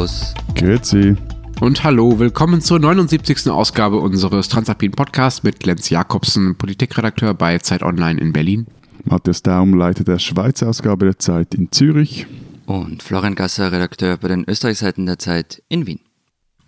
[0.00, 0.34] Servus.
[0.54, 1.16] Grüezi.
[1.60, 3.50] Und hallo, willkommen zur 79.
[3.50, 8.66] Ausgabe unseres Transalpin Podcasts mit Lenz Jakobsen, Politikredakteur bei Zeit Online in Berlin.
[9.04, 12.26] Matthias Daum, Leiter der Schweizer Ausgabe der Zeit in Zürich.
[12.64, 16.00] Und Florian Gasser, Redakteur bei den Österreichseiten der Zeit in Wien.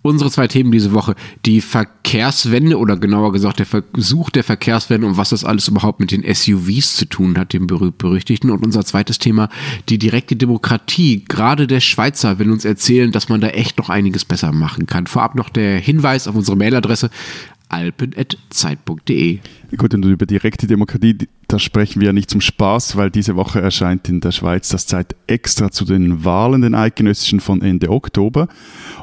[0.03, 1.15] Unsere zwei Themen diese Woche,
[1.47, 6.11] die Verkehrswende oder genauer gesagt der Versuch der Verkehrswende und was das alles überhaupt mit
[6.11, 8.51] den SUVs zu tun hat, dem berühmt-berüchtigten.
[8.51, 9.49] Und unser zweites Thema,
[9.89, 11.25] die direkte Demokratie.
[11.29, 15.07] Gerade der Schweizer will uns erzählen, dass man da echt noch einiges besser machen kann.
[15.07, 17.11] Vorab noch der Hinweis auf unsere Mailadresse
[17.73, 19.39] alpen.zeit.de.
[19.77, 21.17] Gut, und über direkte Demokratie,
[21.49, 24.87] da sprechen wir ja nicht zum Spaß, weil diese Woche erscheint in der Schweiz das
[24.87, 28.49] Zeit extra zu den Wahlen, den eidgenössischen von Ende Oktober.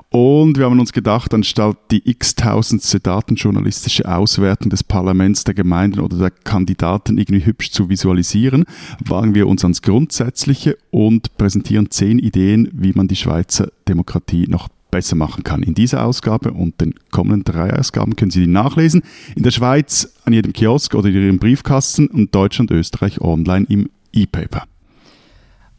[0.10, 6.18] Und wir haben uns gedacht, anstatt die x-tausendste datenjournalistische Auswertung des Parlaments, der Gemeinden oder
[6.18, 8.66] der Kandidaten irgendwie hübsch zu visualisieren,
[9.04, 14.70] wagen wir uns ans Grundsätzliche und präsentieren zehn Ideen, wie man die Schweizer Demokratie noch
[14.92, 15.64] besser machen kann.
[15.64, 19.04] In dieser Ausgabe und den kommenden drei Ausgaben können Sie die nachlesen.
[19.36, 23.90] In der Schweiz an jedem Kiosk oder in Ihrem Briefkasten und Deutschland, Österreich online im
[24.14, 24.64] E-Paper.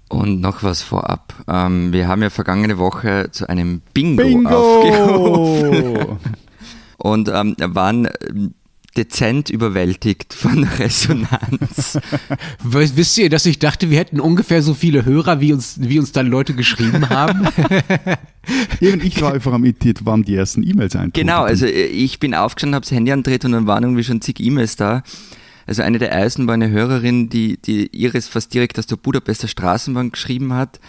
[0.09, 1.35] Und noch was vorab.
[1.47, 4.49] Ähm, wir haben ja vergangene Woche zu einem Bingo, Bingo!
[4.51, 6.19] aufgerufen.
[6.99, 8.09] Und ähm, waren
[8.97, 11.99] dezent überwältigt von Resonanz.
[12.63, 16.13] Wisst ihr, dass ich dachte, wir hätten ungefähr so viele Hörer, wie uns, wie uns
[16.13, 17.49] dann Leute geschrieben haben?
[18.81, 21.27] Eben, ich war einfach am irritiert, wann die ersten E-Mails eintrudeln.
[21.27, 24.21] Genau, also äh, ich bin aufgestanden, habe das Handy andreht und dann waren irgendwie schon
[24.21, 25.03] zig E-Mails da.
[25.67, 29.47] Also eine der ersten war eine Hörerin, die, die ihres fast direkt aus der Budapester
[29.47, 30.81] Straßenbahn geschrieben hat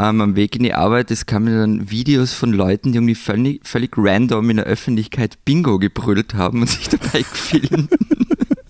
[0.00, 3.66] ähm, am Weg in die Arbeit, es kamen dann Videos von Leuten, die irgendwie völlig,
[3.66, 7.90] völlig random in der Öffentlichkeit Bingo gebrüllt haben und sich dabei gefilmt.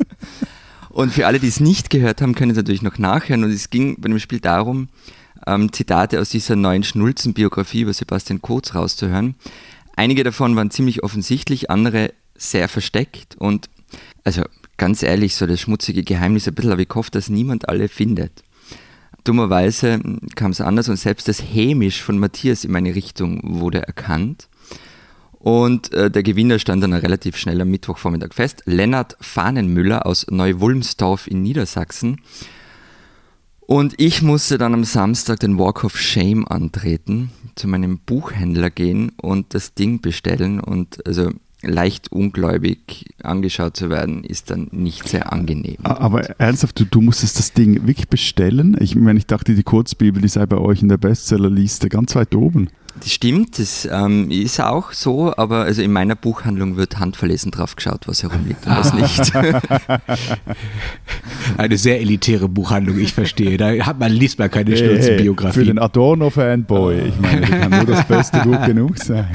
[0.89, 3.45] und für alle, die es nicht gehört haben, können es natürlich noch nachhören.
[3.45, 4.89] Und es ging bei dem Spiel darum,
[5.47, 9.37] ähm, Zitate aus dieser neuen Schnulzen-Biografie über Sebastian Kurz rauszuhören.
[9.94, 13.37] Einige davon waren ziemlich offensichtlich, andere sehr versteckt.
[13.38, 13.71] Und
[14.25, 14.43] also
[14.78, 18.43] ganz ehrlich, so das schmutzige Geheimnis ein bisschen, aber ich hoffe, dass niemand alle findet.
[19.25, 20.00] Dummerweise
[20.34, 24.48] kam es anders und selbst das Hämisch von Matthias in meine Richtung wurde erkannt.
[25.41, 28.62] Und äh, der Gewinner stand dann relativ schnell am Mittwochvormittag fest.
[28.66, 32.20] Lennart Fahnenmüller aus Neuwulmsdorf in Niedersachsen.
[33.60, 39.12] Und ich musste dann am Samstag den Walk of Shame antreten, zu meinem Buchhändler gehen
[39.16, 40.60] und das Ding bestellen.
[40.60, 41.30] Und also
[41.62, 45.76] leicht ungläubig angeschaut zu werden, ist dann nicht sehr angenehm.
[45.82, 48.76] Aber ernsthaft, du, du musstest das Ding wirklich bestellen?
[48.81, 52.34] Ich meine, ich dachte, die Kurzbibel, die sei bei euch in der Bestsellerliste ganz weit
[52.34, 52.69] oben.
[52.99, 57.77] Das stimmt, das ähm, ist auch so, aber also in meiner Buchhandlung wird handverlesen drauf
[57.77, 59.33] geschaut, was herumliegt und was nicht.
[61.56, 63.56] Eine sehr elitäre Buchhandlung, ich verstehe.
[63.56, 65.61] Da hat man, liest man keine hey, Biografie.
[65.61, 69.28] Für den Adorno-Fanboy, ich meine, da kann nur das Beste gut genug sein.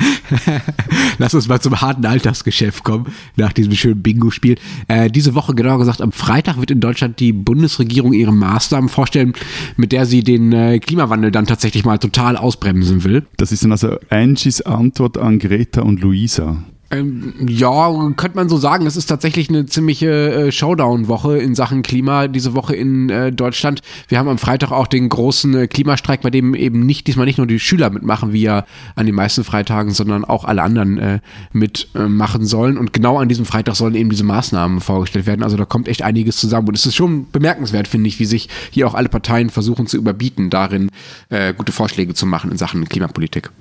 [1.18, 4.58] Lass uns mal zum harten Alltagsgeschäft kommen, nach diesem schönen Bingo-Spiel.
[4.88, 9.34] Äh, diese Woche, genauer gesagt, am Freitag wird in Deutschland die Bundesregierung ihre Maßnahmen vorstellen,
[9.78, 13.26] mit der sie den äh, Klimawandel dann tatsächlich mal total ausbremsen will.
[13.38, 16.64] Das ist dann also Angies Antwort an Greta und Luisa.
[16.96, 18.86] Ähm, ja, könnte man so sagen.
[18.86, 20.08] Es ist tatsächlich eine ziemliche
[20.48, 23.82] äh, Showdown-Woche in Sachen Klima diese Woche in äh, Deutschland.
[24.08, 27.38] Wir haben am Freitag auch den großen äh, Klimastreik, bei dem eben nicht diesmal nicht
[27.38, 32.46] nur die Schüler mitmachen, wie ja an den meisten Freitagen, sondern auch alle anderen mitmachen
[32.46, 32.78] sollen.
[32.78, 35.44] Und genau an diesem Freitag sollen eben diese Maßnahmen vorgestellt werden.
[35.44, 36.68] Also da kommt echt einiges zusammen.
[36.68, 39.98] Und es ist schon bemerkenswert, finde ich, wie sich hier auch alle Parteien versuchen zu
[39.98, 40.90] überbieten, darin
[41.58, 43.52] gute Vorschläge zu machen in Sachen Klimapolitik.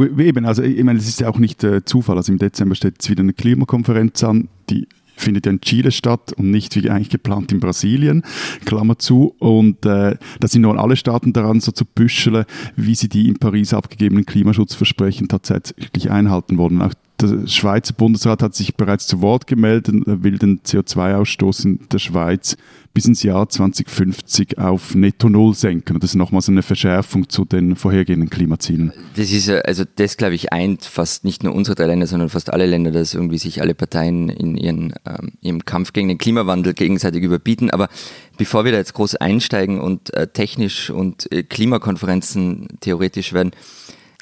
[0.00, 2.16] Eben, also ich meine, es ist ja auch nicht äh, Zufall.
[2.16, 4.86] Also im Dezember steht jetzt wieder eine Klimakonferenz an, die
[5.16, 8.22] findet ja in Chile statt und nicht wie eigentlich geplant in Brasilien,
[8.64, 9.34] Klammer zu.
[9.38, 12.44] Und äh, da sind nun alle Staaten daran, so zu büscheln,
[12.76, 16.82] wie sie die in Paris abgegebenen Klimaschutzversprechen tatsächlich einhalten wollen.
[16.82, 16.94] Auch
[17.26, 21.98] der Schweizer Bundesrat hat sich bereits zu Wort gemeldet, und will den CO2-Ausstoß in der
[21.98, 22.56] Schweiz
[22.94, 25.98] bis ins Jahr 2050 auf Netto Null senken.
[25.98, 28.92] das ist nochmals eine Verschärfung zu den vorhergehenden Klimazielen.
[29.16, 32.52] Das ist, also das glaube ich eint fast nicht nur unsere drei Länder, sondern fast
[32.52, 36.74] alle Länder, dass irgendwie sich alle Parteien in ihren, ähm, ihrem Kampf gegen den Klimawandel
[36.74, 37.70] gegenseitig überbieten.
[37.70, 37.88] Aber
[38.36, 43.52] bevor wir da jetzt groß einsteigen und äh, technisch und äh, Klimakonferenzen theoretisch werden,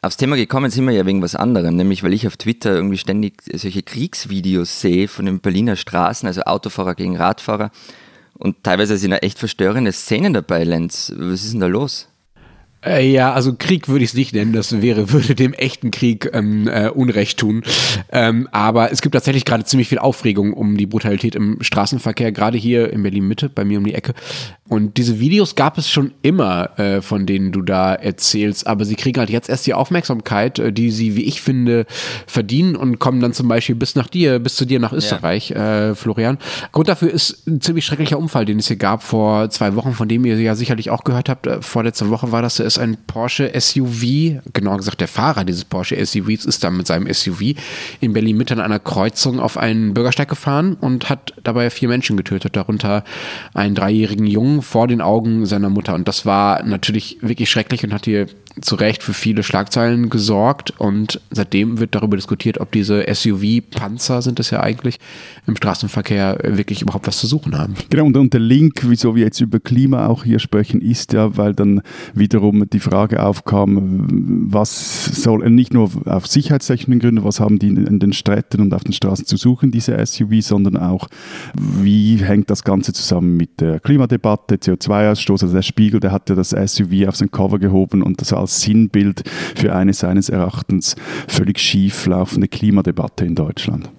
[0.03, 2.97] Aufs Thema gekommen sind wir ja wegen was anderem, nämlich weil ich auf Twitter irgendwie
[2.97, 7.71] ständig solche Kriegsvideos sehe von den Berliner Straßen, also Autofahrer gegen Radfahrer.
[8.33, 11.13] Und teilweise sind da echt verstörende Szenen dabei, Lenz.
[11.15, 12.09] Was ist denn da los?
[12.83, 16.31] Äh, ja, also Krieg würde ich es nicht nennen, das wäre, würde dem echten Krieg
[16.33, 17.63] ähm, äh, Unrecht tun.
[18.11, 22.57] Ähm, aber es gibt tatsächlich gerade ziemlich viel Aufregung um die Brutalität im Straßenverkehr, gerade
[22.57, 24.15] hier in Berlin Mitte, bei mir um die Ecke.
[24.71, 28.95] Und diese Videos gab es schon immer, äh, von denen du da erzählst, aber sie
[28.95, 31.87] kriegen halt jetzt erst die Aufmerksamkeit, äh, die sie, wie ich finde,
[32.29, 35.91] verdienen und kommen dann zum Beispiel bis nach dir, bis zu dir nach Österreich, ja.
[35.91, 36.39] äh, Florian.
[36.71, 40.09] Grund dafür ist ein ziemlich schrecklicher Unfall, den es hier gab vor zwei Wochen, von
[40.09, 41.49] dem ihr ja sicherlich auch gehört habt.
[41.49, 45.65] Äh, vorletzte Woche war das, da ist ein Porsche SUV, genauer gesagt der Fahrer dieses
[45.65, 47.57] Porsche SUVs ist dann mit seinem SUV
[48.01, 52.55] in Berlin-Mitte an einer Kreuzung auf einen Bürgersteig gefahren und hat dabei vier Menschen getötet,
[52.55, 53.03] darunter
[53.53, 55.95] einen dreijährigen Jungen vor den Augen seiner Mutter.
[55.95, 58.27] Und das war natürlich wirklich schrecklich und hat hier
[58.61, 64.41] zu Recht für viele Schlagzeilen gesorgt und seitdem wird darüber diskutiert, ob diese SUV-Panzer sind
[64.41, 64.99] es ja eigentlich
[65.47, 67.75] im Straßenverkehr wirklich überhaupt was zu suchen haben.
[67.91, 71.37] Genau, und, und der Link, wieso wir jetzt über Klima auch hier sprechen, ist ja,
[71.37, 71.83] weil dann
[72.15, 74.07] wiederum die Frage aufkam,
[74.51, 78.85] was soll nicht nur auf sicherheitstechnischen Gründen, was haben die in den Städten und auf
[78.85, 81.09] den Straßen zu suchen, diese SUV, sondern auch,
[81.55, 86.35] wie hängt das Ganze zusammen mit der Klimadebatte, CO2-Ausstoß, also der Spiegel, der hat ja
[86.35, 89.23] das SUV auf sein Cover gehoben und das als Sinnbild
[89.55, 90.97] für eine seines Erachtens
[91.29, 93.91] völlig schief laufende Klimadebatte in Deutschland.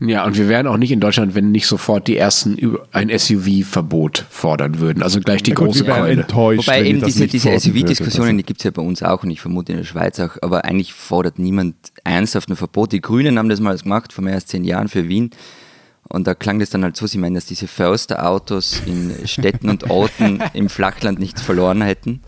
[0.00, 4.26] Ja, und wir wären auch nicht in Deutschland, wenn nicht sofort die ersten ein SUV-Verbot
[4.30, 5.02] fordern würden.
[5.02, 6.24] Also gleich die ja, große gut, Keule.
[6.28, 9.72] Wobei eben diese, diese SUV-Diskussionen, die gibt es ja bei uns auch und ich vermute
[9.72, 11.74] in der Schweiz auch, aber eigentlich fordert niemand
[12.04, 12.92] ernsthaft ein Verbot.
[12.92, 15.30] Die Grünen haben das mal gemacht, vor mehr als zehn Jahren für Wien.
[16.08, 19.90] Und da klang das dann halt so, sie meinen, dass diese Försterautos in Städten und
[19.90, 22.22] Orten im Flachland nichts verloren hätten.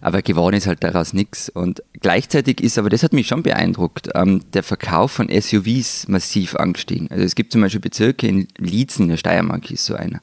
[0.00, 1.50] Aber geworden ist halt daraus nichts.
[1.50, 6.56] Und gleichzeitig ist, aber das hat mich schon beeindruckt, ähm, der Verkauf von SUVs massiv
[6.56, 7.08] angestiegen.
[7.10, 10.22] Also es gibt zum Beispiel Bezirke in Liezen, in der Steiermark ist so einer.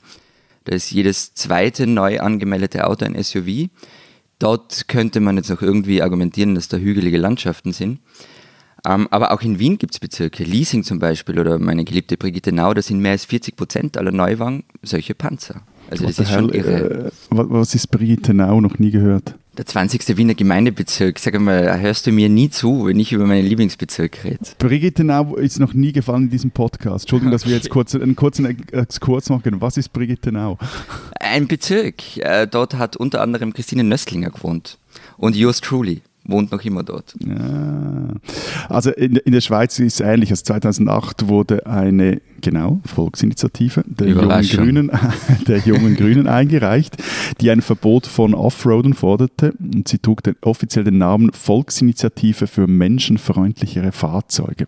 [0.66, 3.70] Da ist jedes zweite neu angemeldete Auto ein SUV.
[4.40, 8.00] Dort könnte man jetzt noch irgendwie argumentieren, dass da hügelige Landschaften sind.
[8.88, 12.54] Ähm, aber auch in Wien gibt es Bezirke, Leasing zum Beispiel oder meine geliebte Brigitte
[12.54, 15.62] Nau, da sind mehr als 40 Prozent aller Neuwagen solche Panzer.
[15.90, 17.08] Also das ist schon irre.
[17.08, 18.62] Äh, was ist Brigitte Nau?
[18.62, 19.36] Noch nie gehört.
[19.58, 20.18] Der 20.
[20.18, 21.18] Wiener Gemeindebezirk.
[21.18, 24.38] Sag mal, hörst du mir nie zu, wenn ich über meinen Lieblingsbezirk rede?
[24.60, 27.06] Brigitte Nau ist noch nie gefallen in diesem Podcast.
[27.06, 27.42] Entschuldigung, okay.
[27.42, 29.60] dass wir jetzt kurz, einen kurzen Exkurs machen.
[29.60, 30.58] Was ist Brigitte Nau?
[31.20, 32.18] Ein Bezirk.
[32.18, 34.78] Äh, dort hat unter anderem Christine Nöstlinger gewohnt.
[35.18, 37.16] Und yours truly wohnt noch immer dort.
[37.20, 38.14] Ja.
[38.70, 40.30] Also in, in, der Schweiz ist es ähnlich.
[40.30, 44.92] Also 2008 wurde eine, genau, Volksinitiative der jungen, Grünen,
[45.48, 46.98] der jungen Grünen eingereicht,
[47.42, 49.54] die ein Verbot von Offroaden forderte.
[49.60, 54.68] Und sie trug den, offiziell den Namen Volksinitiative für menschenfreundlichere Fahrzeuge.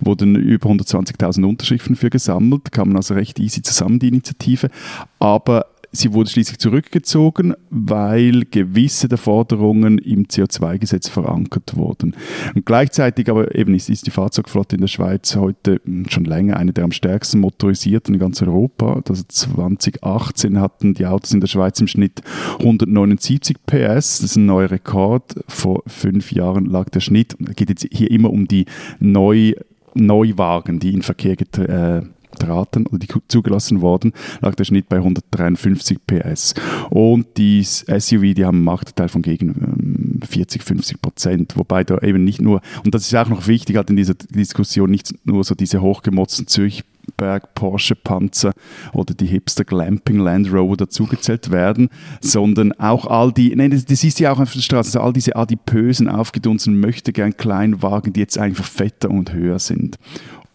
[0.00, 4.70] Wurden über 120.000 Unterschriften für gesammelt, kamen also recht easy zusammen, die Initiative.
[5.18, 12.14] Aber Sie wurde schließlich zurückgezogen, weil gewisse der Forderungen im CO2-Gesetz verankert wurden.
[12.54, 16.72] Und gleichzeitig aber eben ist, ist, die Fahrzeugflotte in der Schweiz heute schon länger eine
[16.72, 19.02] der am stärksten motorisierten in ganz Europa.
[19.08, 22.22] Also 2018 hatten die Autos in der Schweiz im Schnitt
[22.58, 24.18] 179 PS.
[24.18, 25.34] Das ist ein neuer Rekord.
[25.48, 27.36] Vor fünf Jahren lag der Schnitt.
[27.48, 28.66] Es geht jetzt hier immer um die
[28.98, 29.54] Neu
[29.98, 32.02] Neuwagen, die in Verkehr getreten äh,
[32.36, 36.54] traten oder die zugelassen worden, lag der Schnitt bei 153 PS.
[36.90, 41.98] Und die SUV, die haben einen Marktanteil von gegen 40, ähm, 50 Prozent, wobei da
[41.98, 45.44] eben nicht nur, und das ist auch noch wichtig halt in dieser Diskussion, nicht nur
[45.44, 46.84] so diese hochgemotzten Zürich
[47.16, 48.52] Berg Porsche Panzer
[48.92, 51.88] oder die Hipster Glamping Land Rover dazugezählt werden,
[52.20, 55.12] sondern auch all die, nein, das, das ist ja auch auf der Straße, also all
[55.12, 59.98] diese adipösen, aufgedunsenen Möchtegern Kleinwagen, die jetzt einfach fetter und höher sind.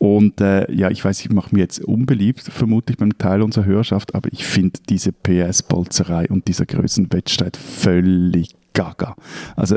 [0.02, 4.16] Und äh, ja, ich weiß, ich mache mir jetzt unbeliebt, vermutlich beim Teil unserer Hörerschaft,
[4.16, 9.16] aber ich finde diese PS-Bolzerei und dieser Größenwettstreit völlig gaga.
[9.56, 9.76] Also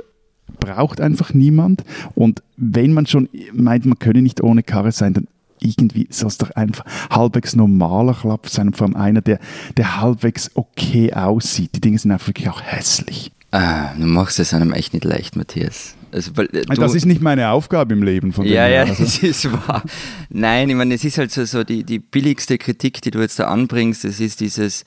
[0.58, 1.84] braucht einfach niemand.
[2.14, 5.28] Und wenn man schon meint, man könne nicht ohne Karre sein, dann
[5.60, 9.38] irgendwie soll es doch einfach halbwegs normaler Klapp sein, vor allem einer, der,
[9.76, 11.72] der halbwegs okay aussieht.
[11.76, 13.30] Die Dinge sind einfach wirklich auch hässlich.
[13.50, 15.96] Ah, du machst es einem echt nicht leicht, Matthias.
[16.14, 18.94] Also, weil, äh, du, das ist nicht meine Aufgabe im Leben von Ja, ja, also.
[19.02, 19.82] das ist wahr.
[20.28, 23.40] Nein, ich meine, es ist halt so, so die, die billigste Kritik, die du jetzt
[23.40, 24.84] da anbringst, es ist dieses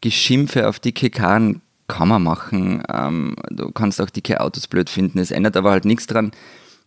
[0.00, 2.82] Geschimpfe auf dicke Karren, kann man machen.
[2.92, 6.30] Ähm, du kannst auch dicke Autos blöd finden, es ändert aber halt nichts dran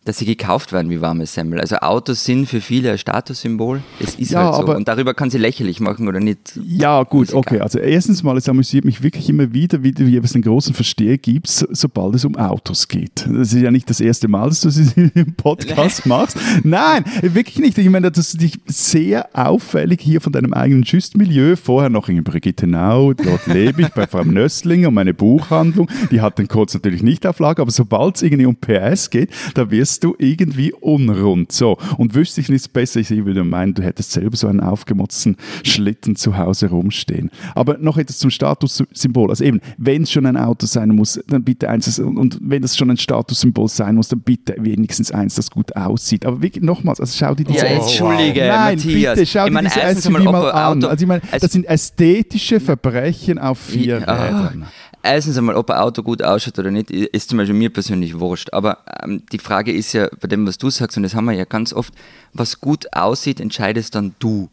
[0.04, 1.60] dass sie gekauft werden wie warme Semmel.
[1.60, 3.84] Also Autos sind für viele ein Statussymbol.
[4.00, 4.76] Es ist ja, halt so.
[4.76, 6.60] Und darüber kann sie lächerlich machen oder nicht.
[6.66, 7.60] Ja, gut, okay.
[7.60, 11.20] Also erstens mal, es amüsiert mich wirklich immer wieder, wie, wie es einen großen Versteher
[11.20, 13.28] gibt, sobald es um Autos geht.
[13.28, 16.36] Das ist ja nicht das erste Mal, dass du es im Podcast machst.
[16.64, 17.78] Nein, wirklich nicht.
[17.78, 21.56] Ich meine, das ist dich sehr auffällig hier von deinem eigenen Schüstmilieu.
[21.56, 25.92] Vorher noch in Brigittenau, dort lebe ich bei Frau Nösslinger und meine Buchhandlung.
[26.10, 29.30] Die hat den Kurz natürlich nicht auf Lager, aber sobald es irgendwie um PS geht,
[29.54, 31.52] da wirst wirst du irgendwie unrund.
[31.52, 35.36] So, und wüsste ich nichts besser, ich würde meinen, du hättest selber so einen aufgemotzten
[35.64, 37.30] Schlitten zu Hause rumstehen.
[37.56, 39.30] Aber noch etwas zum Statussymbol.
[39.30, 42.78] Also eben, wenn es schon ein Auto sein muss, dann bitte eins, und wenn das
[42.78, 46.26] schon ein Statussymbol sein muss, dann bitte wenigstens eins, das gut aussieht.
[46.26, 47.66] Aber wirklich, nochmals, also schau dir diese...
[47.66, 49.16] Ja, entschuldige, Nein, Matthias.
[49.16, 50.84] bitte, schau ich dir meine, diese erstens SUV mal ein an.
[50.86, 54.14] Also ich meine, das sind ästhetische Verbrechen auf vier Ja.
[54.14, 54.66] Rädern.
[55.04, 58.54] Erstens einmal, ob ein Auto gut ausschaut oder nicht, ist zum Beispiel mir persönlich wurscht.
[58.54, 61.34] Aber ähm, die Frage ist ja, bei dem, was du sagst, und das haben wir
[61.34, 61.94] ja ganz oft,
[62.34, 64.50] was gut aussieht, entscheidest dann du.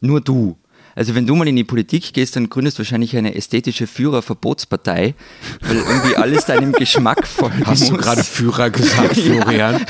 [0.00, 0.56] Nur du.
[0.94, 5.14] Also wenn du mal in die Politik gehst, dann gründest du wahrscheinlich eine ästhetische Führerverbotspartei,
[5.60, 8.02] weil irgendwie alles deinem Geschmack folgen Hast du muss.
[8.02, 9.80] gerade Führer gesagt, Florian?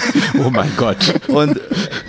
[0.43, 1.15] Oh mein Gott.
[1.29, 1.61] Und,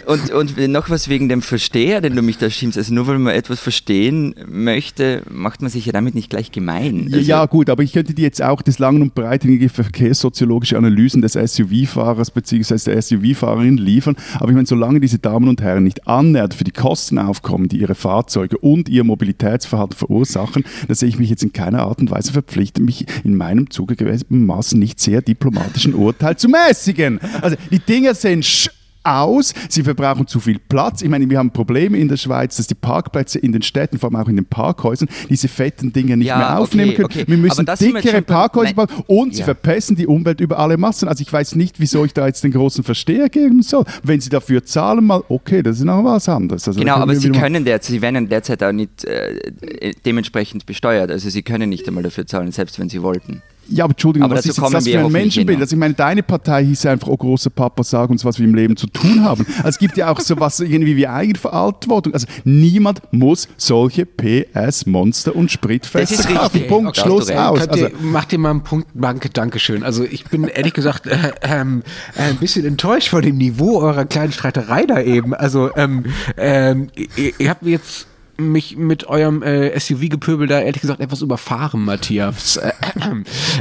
[0.05, 2.77] und, und noch was wegen dem Versteher, den du mich da schimpfst.
[2.77, 7.09] Also nur weil man etwas verstehen möchte, macht man sich ja damit nicht gleich gemein.
[7.11, 11.21] Also, ja, gut, aber ich könnte dir jetzt auch das lang und breitige verkehrssoziologische Analysen
[11.21, 12.91] des SUV-Fahrers bzw.
[12.91, 14.15] der SUV-Fahrerin liefern.
[14.35, 17.77] Aber ich meine, solange diese Damen und Herren nicht annähernd für die Kosten aufkommen, die
[17.77, 22.11] ihre Fahrzeuge und ihr Mobilitätsverhalten verursachen, da sehe ich mich jetzt in keiner Art und
[22.11, 27.19] Weise verpflichtet, mich in meinem zugegebenem Maß nicht sehr diplomatischen Urteil zu mäßigen.
[27.41, 28.69] Also die Dinger sehen sch
[29.05, 31.01] aus, sie verbrauchen zu viel Platz.
[31.01, 34.09] Ich meine, wir haben Probleme in der Schweiz, dass die Parkplätze in den Städten, vor
[34.09, 37.05] allem auch in den Parkhäusern, diese fetten Dinge nicht Ja, mehr aufnehmen okay, können.
[37.11, 37.23] okay.
[37.27, 38.87] Wir müssen wir dickere bei- Parkhäuser Nein.
[38.87, 39.45] bauen und sie Ja.
[39.45, 41.07] verpesten die Umwelt über alle Massen.
[41.07, 43.83] Also ich weiß nicht, wieso ich da jetzt den großen Versteher geben soll.
[44.03, 46.67] Wenn sie dafür zahlen, mal okay, das ist noch was anderes.
[46.67, 51.11] Also Genau, aber wir sie können derzeit, sie werden derzeit auch nicht äh, dementsprechend besteuert.
[51.11, 53.41] Also sie können nicht einmal dafür zahlen, selbst wenn sie wollten.
[53.67, 55.59] Ja, aber Entschuldigung, Aber was ist jetzt das wir für ein Menschenbild?
[55.59, 58.53] Also ich meine, deine Partei hieß einfach, oh großer Papa, sag uns, was wir im
[58.55, 59.45] Leben zu tun haben.
[59.57, 62.13] Also es gibt ja auch sowas irgendwie wie Eigenverantwortung.
[62.13, 66.35] Also niemand muss solche PS, Monster und Spritfeste ist richtig.
[66.37, 66.67] kaufen.
[66.67, 67.39] Punkt, Okay, Schluss, recht.
[67.39, 67.59] aus.
[67.59, 69.83] Könnt Also, ihr, macht ihr mal einen Punkt, danke, danke schön.
[69.83, 71.83] Also ich bin ehrlich gesagt äh, ähm,
[72.15, 75.33] äh, ein bisschen enttäuscht von dem Niveau eurer kleinen Streiterei da eben.
[75.33, 76.05] Also ähm,
[76.37, 78.07] ähm, ihr, ihr habt jetzt
[78.37, 82.57] mich mit eurem äh, SUV-Gepöbel da ehrlich gesagt etwas überfahren, Matthias.
[82.57, 82.71] Äh,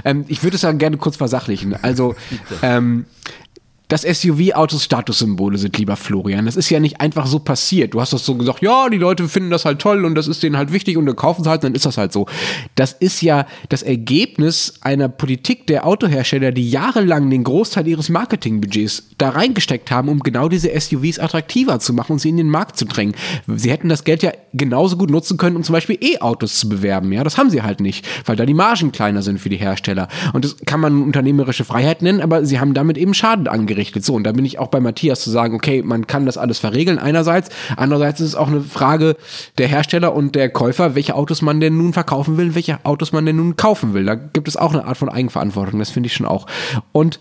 [0.05, 1.75] ähm, ich würde es dann gerne kurz versachlichen.
[1.83, 2.15] Also
[2.63, 3.07] ähm,
[3.89, 6.47] dass SUV-Autos Statussymbole sind, lieber Florian.
[6.47, 7.93] Das ist ja nicht einfach so passiert.
[7.93, 10.43] Du hast das so gesagt, ja, die Leute finden das halt toll und das ist
[10.43, 12.27] denen halt wichtig und dann kaufen sie halt, dann ist das halt so.
[12.77, 19.11] Das ist ja das Ergebnis einer Politik der Autohersteller, die jahrelang den Großteil ihres Marketingbudgets
[19.19, 22.79] da reingesteckt haben, um genau diese SUVs attraktiver zu machen und sie in den Markt
[22.79, 23.15] zu drängen.
[23.47, 27.13] Sie hätten das Geld ja genauso gut nutzen können, um zum Beispiel E-Autos zu bewerben.
[27.13, 30.09] Ja, das haben sie halt nicht, weil da die Margen kleiner sind für die Hersteller.
[30.33, 34.05] Und das kann man unternehmerische Freiheit nennen, aber sie haben damit eben Schaden angerichtet.
[34.05, 36.59] So, und da bin ich auch bei Matthias zu sagen, okay, man kann das alles
[36.59, 37.51] verregeln einerseits.
[37.77, 39.17] Andererseits ist es auch eine Frage
[39.59, 43.27] der Hersteller und der Käufer, welche Autos man denn nun verkaufen will, welche Autos man
[43.27, 44.05] denn nun kaufen will.
[44.05, 45.79] Da gibt es auch eine Art von Eigenverantwortung.
[45.79, 46.47] Das finde ich schon auch.
[46.93, 47.19] Und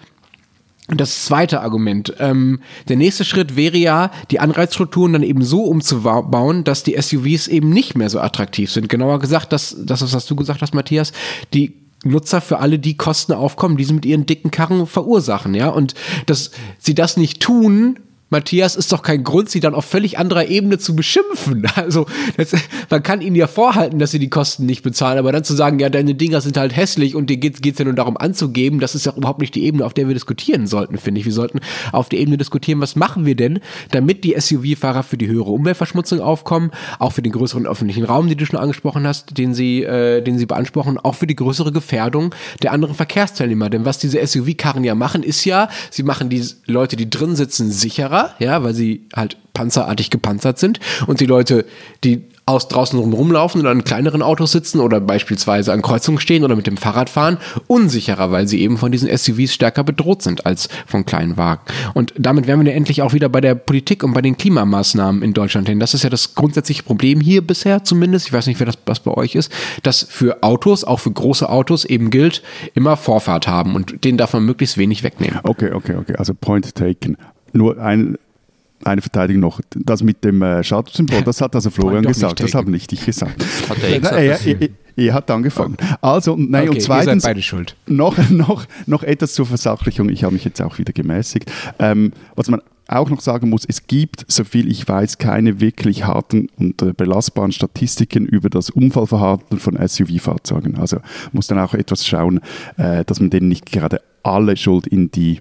[0.89, 2.59] und das zweite Argument, ähm,
[2.89, 7.69] der nächste Schritt wäre ja, die Anreizstrukturen dann eben so umzubauen, dass die SUVs eben
[7.69, 8.89] nicht mehr so attraktiv sind.
[8.89, 11.13] Genauer gesagt, das, das ist, was du gesagt hast, Matthias,
[11.53, 11.73] die
[12.03, 15.69] Nutzer für alle die Kosten aufkommen, die sie mit ihren dicken Karren verursachen, ja.
[15.69, 17.99] Und dass sie das nicht tun,
[18.33, 21.67] Matthias, ist doch kein Grund, sie dann auf völlig anderer Ebene zu beschimpfen.
[21.75, 22.05] Also,
[22.37, 22.53] das,
[22.89, 25.79] man kann ihnen ja vorhalten, dass sie die Kosten nicht bezahlen, aber dann zu sagen,
[25.79, 28.95] ja, deine Dinger sind halt hässlich und dir geht es ja nur darum anzugeben, das
[28.95, 31.25] ist ja überhaupt nicht die Ebene, auf der wir diskutieren sollten, finde ich.
[31.25, 31.59] Wir sollten
[31.91, 33.59] auf der Ebene diskutieren, was machen wir denn,
[33.91, 38.37] damit die SUV-Fahrer für die höhere Umweltverschmutzung aufkommen, auch für den größeren öffentlichen Raum, den
[38.37, 42.33] du schon angesprochen hast, den sie, äh, den sie beanspruchen, auch für die größere Gefährdung
[42.61, 43.69] der anderen Verkehrsteilnehmer.
[43.69, 47.71] Denn was diese SUV-Karren ja machen, ist ja, sie machen die Leute, die drin sitzen,
[47.71, 51.65] sicherer, ja, weil sie halt panzerartig gepanzert sind und die Leute,
[52.03, 56.57] die aus draußen rumlaufen oder in kleineren Autos sitzen oder beispielsweise an Kreuzungen stehen oder
[56.57, 57.37] mit dem Fahrrad fahren,
[57.67, 61.61] unsicherer, weil sie eben von diesen SUVs stärker bedroht sind als von kleinen Wagen.
[61.93, 65.21] Und damit wären wir ja endlich auch wieder bei der Politik und bei den Klimamaßnahmen
[65.21, 65.79] in Deutschland hin.
[65.79, 68.27] Das ist ja das grundsätzliche Problem hier bisher zumindest.
[68.27, 69.51] Ich weiß nicht, wer das was bei euch ist,
[69.83, 74.33] dass für Autos, auch für große Autos eben gilt, immer Vorfahrt haben und den darf
[74.33, 75.39] man möglichst wenig wegnehmen.
[75.43, 76.15] okay, okay, okay.
[76.17, 77.15] Also Point taken.
[77.53, 78.17] Nur ein,
[78.83, 79.61] eine Verteidigung noch.
[79.75, 83.43] Das mit dem äh, Statussymbol, das hat also Florian gesagt, das habe nicht ich gesagt.
[83.69, 85.77] Hat er gesagt, er, er, er, hat angefangen.
[86.01, 87.25] Also, und, nein, Okay, und zweitens,
[87.87, 90.09] noch, noch, noch etwas zur Versachlichung.
[90.09, 91.51] Ich habe mich jetzt auch wieder gemäßigt.
[91.79, 96.49] Ähm, was man auch noch sagen muss, es gibt, soviel ich weiß, keine wirklich harten
[96.57, 100.77] und äh, belastbaren Statistiken über das Unfallverhalten von SUV-Fahrzeugen.
[100.77, 100.97] Also
[101.31, 102.41] muss dann auch etwas schauen,
[102.77, 105.39] äh, dass man denen nicht gerade alle Schuld in die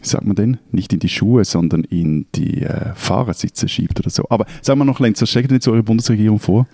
[0.00, 4.10] wie sagt man denn, nicht in die Schuhe, sondern in die äh, Fahrersitze schiebt oder
[4.10, 4.24] so.
[4.30, 6.66] Aber sagen wir noch, Lenz, was schlägt denn jetzt eure Bundesregierung vor?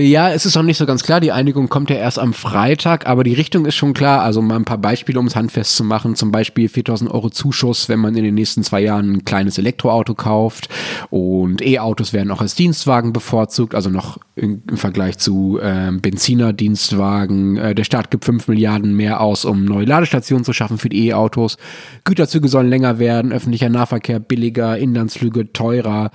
[0.00, 1.20] Ja, es ist noch nicht so ganz klar.
[1.20, 4.22] Die Einigung kommt ja erst am Freitag, aber die Richtung ist schon klar.
[4.22, 6.16] Also mal ein paar Beispiele, um es handfest zu machen.
[6.16, 10.14] Zum Beispiel 4000 Euro Zuschuss, wenn man in den nächsten zwei Jahren ein kleines Elektroauto
[10.14, 10.70] kauft.
[11.10, 17.58] Und E-Autos werden auch als Dienstwagen bevorzugt, also noch im Vergleich zu äh, Benziner-Dienstwagen.
[17.58, 21.08] Äh, der Staat gibt 5 Milliarden mehr aus, um neue Ladestationen zu schaffen für die
[21.08, 21.58] E-Autos.
[22.04, 26.10] Güterzüge sollen länger werden, öffentlicher Nahverkehr billiger, Inlandsflüge teurer.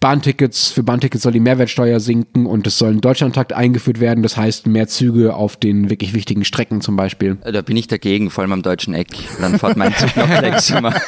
[0.00, 4.22] Bahntickets, für Bahntickets soll die Mehrwertsteuer sinken und es sollen Deutschlandtakt eingeführt werden.
[4.22, 7.38] Das heißt, mehr Züge auf den wirklich wichtigen Strecken zum Beispiel.
[7.42, 9.08] Da bin ich dagegen, vor allem am deutschen Eck.
[9.40, 10.94] Dann fährt mein Zug noch langsamer.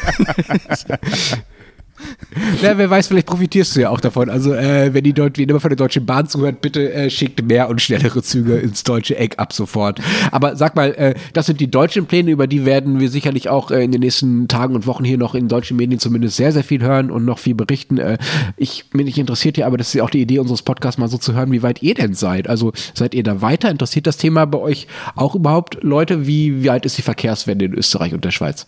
[2.63, 4.31] Ja, wer weiß, vielleicht profitierst du ja auch davon.
[4.31, 7.43] Also, äh, wenn die Deut wenn jemand von der Deutschen Bahn zuhört, bitte äh, schickt
[7.45, 10.01] mehr und schnellere Züge ins deutsche Eck ab sofort.
[10.31, 13.71] Aber sag mal, äh, das sind die deutschen Pläne, über die werden wir sicherlich auch
[13.71, 16.65] äh, in den nächsten Tagen und Wochen hier noch in deutschen Medien zumindest sehr, sehr
[16.65, 17.99] viel hören und noch viel berichten.
[17.99, 18.19] Äh,
[18.57, 21.19] ich mich interessiert ja, aber das ist ja auch die Idee unseres Podcasts, mal so
[21.19, 22.49] zu hören, wie weit ihr denn seid.
[22.49, 23.71] Also seid ihr da weiter?
[23.71, 26.27] Interessiert das Thema bei euch auch überhaupt Leute?
[26.27, 28.67] Wie weit ist die Verkehrswende in Österreich und der Schweiz?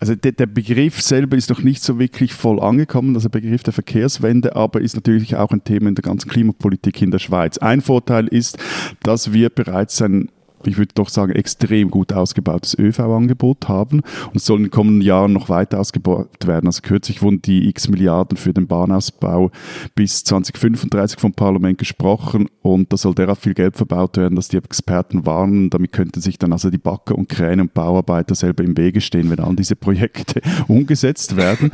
[0.00, 3.62] Also der, der Begriff selber ist noch nicht so wirklich voll angekommen, also der Begriff
[3.62, 7.58] der Verkehrswende, aber ist natürlich auch ein Thema in der ganzen Klimapolitik in der Schweiz.
[7.58, 8.58] Ein Vorteil ist,
[9.02, 10.30] dass wir bereits ein
[10.66, 14.02] ich würde doch sagen, extrem gut ausgebautes ÖV-Angebot haben
[14.32, 16.66] und soll in den kommenden Jahren noch weiter ausgebaut werden.
[16.66, 19.50] Also kürzlich wurden die x Milliarden für den Bahnausbau
[19.94, 24.56] bis 2035 vom Parlament gesprochen und da soll derart viel Geld verbaut werden, dass die
[24.56, 28.76] Experten warnen, damit könnten sich dann also die Backer und Kräne und Bauarbeiter selber im
[28.76, 31.70] Wege stehen, wenn all diese Projekte umgesetzt werden.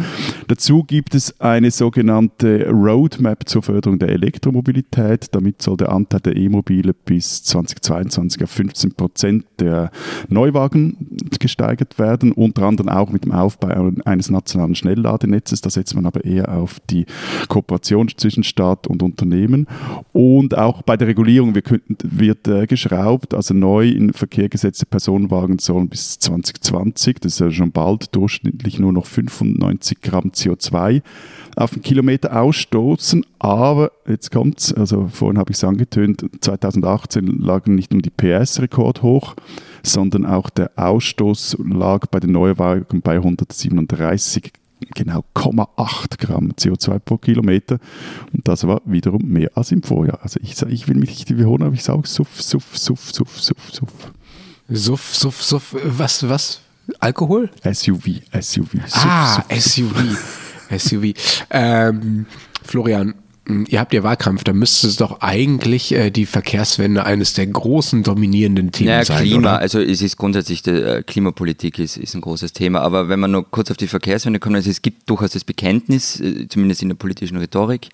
[0.46, 5.26] Dazu gibt es eine sogenannte Roadmap zur Förderung der Elektromobilität.
[5.32, 9.90] Damit soll der Anteil der E-Mobile bis 2022 auf 50 15 Prozent der
[10.28, 15.60] Neuwagen gesteigert werden, unter anderem auch mit dem Aufbau eines nationalen Schnellladenetzes.
[15.60, 17.06] Da setzt man aber eher auf die
[17.48, 19.66] Kooperation zwischen Staat und Unternehmen.
[20.12, 25.88] Und auch bei der Regulierung wird äh, geschraubt, also neu in Verkehr gesetzte Personenwagen sollen
[25.88, 31.02] bis 2020, das ist ja schon bald, durchschnittlich nur noch 95 Gramm CO2
[31.58, 33.24] auf den Kilometer ausstoßen.
[33.38, 39.02] Aber jetzt kommt's, also vorhin habe ich es angetönt, 2018 lagen nicht nur die PS-Rekord
[39.02, 39.34] hoch,
[39.82, 44.52] sondern auch der Ausstoß lag bei den Neuwagen bei 137
[44.94, 47.78] genau 0,8 Gramm CO2 pro Kilometer.
[48.32, 50.20] Und das war wiederum mehr als im Vorjahr.
[50.22, 53.70] Also ich, ich will mich nicht wiederholen, aber ich sage Suff, Suff, Suff, Suff, Suff,
[53.72, 54.12] Suff.
[54.68, 56.60] Suff, Suff, Suff, was, was?
[57.00, 57.50] Alkohol?
[57.64, 58.72] SUV, SUV.
[58.86, 59.94] Suff, ah, Suff, SUV.
[60.70, 61.14] SUV.
[61.50, 62.26] Ähm,
[62.62, 63.14] Florian,
[63.46, 67.46] hm, ihr habt ja Wahlkampf, da müsste es doch eigentlich äh, die Verkehrswende eines der
[67.46, 69.22] großen dominierenden Themen naja, sein.
[69.22, 69.58] Klima, oder?
[69.58, 72.80] also es ist grundsätzlich die äh, Klimapolitik ist, ist ein großes Thema.
[72.80, 76.20] Aber wenn man nur kurz auf die Verkehrswende kommt, also es gibt durchaus das Bekenntnis,
[76.20, 77.88] äh, zumindest in der politischen Rhetorik,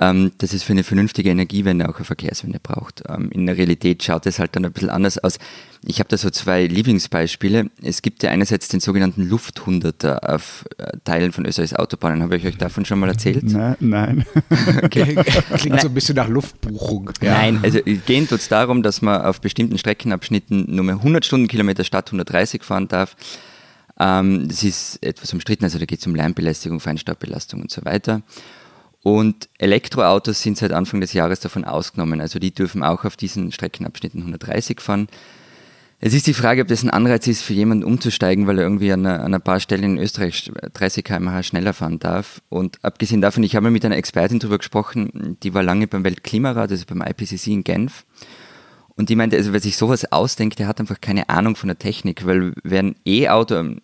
[0.00, 3.02] dass es für eine vernünftige Energiewende auch eine Verkehrswende braucht.
[3.06, 5.38] Ähm, in der Realität schaut es halt dann ein bisschen anders aus.
[5.84, 7.70] Ich habe da so zwei Lieblingsbeispiele.
[7.82, 12.22] Es gibt ja einerseits den sogenannten Lufthunderter auf äh, Teilen von Österreichs Autobahnen.
[12.22, 13.44] Habe ich euch davon schon mal erzählt?
[13.44, 13.76] Nein.
[13.80, 14.26] nein.
[14.82, 15.14] Okay.
[15.56, 17.10] Klingt so ein bisschen nach Luftbuchung.
[17.22, 17.34] Ja.
[17.34, 21.84] Nein, also gehen tut es darum, dass man auf bestimmten Streckenabschnitten nur mehr 100 Stundenkilometer
[21.84, 23.16] statt 130 fahren darf.
[23.98, 28.22] Ähm, das ist etwas umstritten, also da geht es um Lärmbelästigung, Feinstaubbelastung und so weiter.
[29.02, 32.20] Und Elektroautos sind seit Anfang des Jahres davon ausgenommen.
[32.20, 35.08] Also die dürfen auch auf diesen Streckenabschnitten 130 fahren.
[36.02, 38.90] Es ist die Frage, ob das ein Anreiz ist für jemanden umzusteigen, weil er irgendwie
[38.90, 42.40] an, an ein paar Stellen in Österreich 30 km/h schneller fahren darf.
[42.48, 46.02] Und abgesehen davon, ich habe mal mit einer Expertin darüber gesprochen, die war lange beim
[46.02, 48.06] Weltklimarat, also beim IPCC in Genf.
[49.00, 51.78] Und die meinte, also wer sich sowas ausdenkt, der hat einfach keine Ahnung von der
[51.78, 53.76] Technik, weil wer ein E-Auto,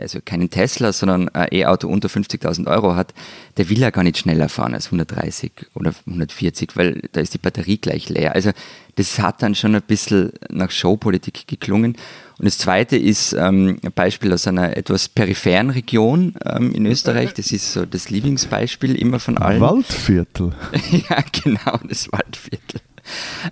[0.00, 3.12] also keinen Tesla, sondern ein E-Auto unter 50.000 Euro hat,
[3.56, 7.38] der will ja gar nicht schneller fahren als 130 oder 140, weil da ist die
[7.38, 8.36] Batterie gleich leer.
[8.36, 8.52] Also
[8.94, 11.96] das hat dann schon ein bisschen nach Showpolitik geklungen.
[12.38, 17.34] Und das zweite ist ähm, ein Beispiel aus einer etwas peripheren Region ähm, in Österreich.
[17.34, 19.60] Das ist so das Lieblingsbeispiel immer von allen.
[19.60, 20.52] Waldviertel.
[20.92, 22.80] ja, genau, das Waldviertel.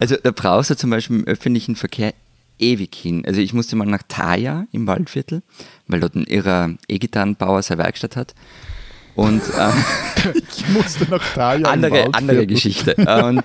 [0.01, 2.15] Also da brauchst du zum Beispiel im öffentlichen Verkehr
[2.59, 3.25] ewig hin.
[3.27, 5.43] Also ich musste mal nach Thaya im Waldviertel,
[5.87, 8.35] weil dort ein irrer E-Gitarrenbauer seine Werkstatt hat.
[9.15, 9.85] Und ähm,
[10.49, 12.95] ich musste nach Thaya andere, andere Geschichte.
[13.25, 13.45] Und,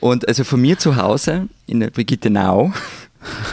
[0.00, 2.72] und also von mir zu Hause in der Brigittenau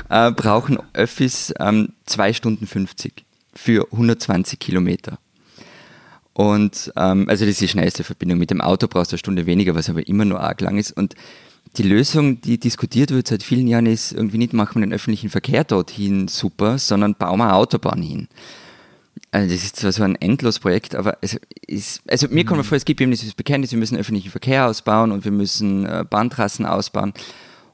[0.09, 5.19] äh, brauchen Öffis ähm, 2 Stunden 50 für 120 Kilometer.
[6.39, 8.39] Und ähm, also das ist die schnellste Verbindung.
[8.39, 10.93] Mit dem Auto brauchst du eine Stunde weniger, was aber immer nur arg lang ist.
[10.93, 11.15] Und
[11.75, 15.29] die Lösung, die diskutiert wird seit vielen Jahren, ist irgendwie nicht machen wir den öffentlichen
[15.29, 18.29] Verkehr dorthin super, sondern bauen wir eine Autobahn hin.
[19.31, 22.77] Also das ist zwar so ein Endlosprojekt, aber es ist, also mir kommt mir vor,
[22.77, 26.65] es gibt eben dieses Bekenntnis, wir müssen öffentlichen Verkehr ausbauen und wir müssen äh, Bahntrassen
[26.65, 27.11] ausbauen.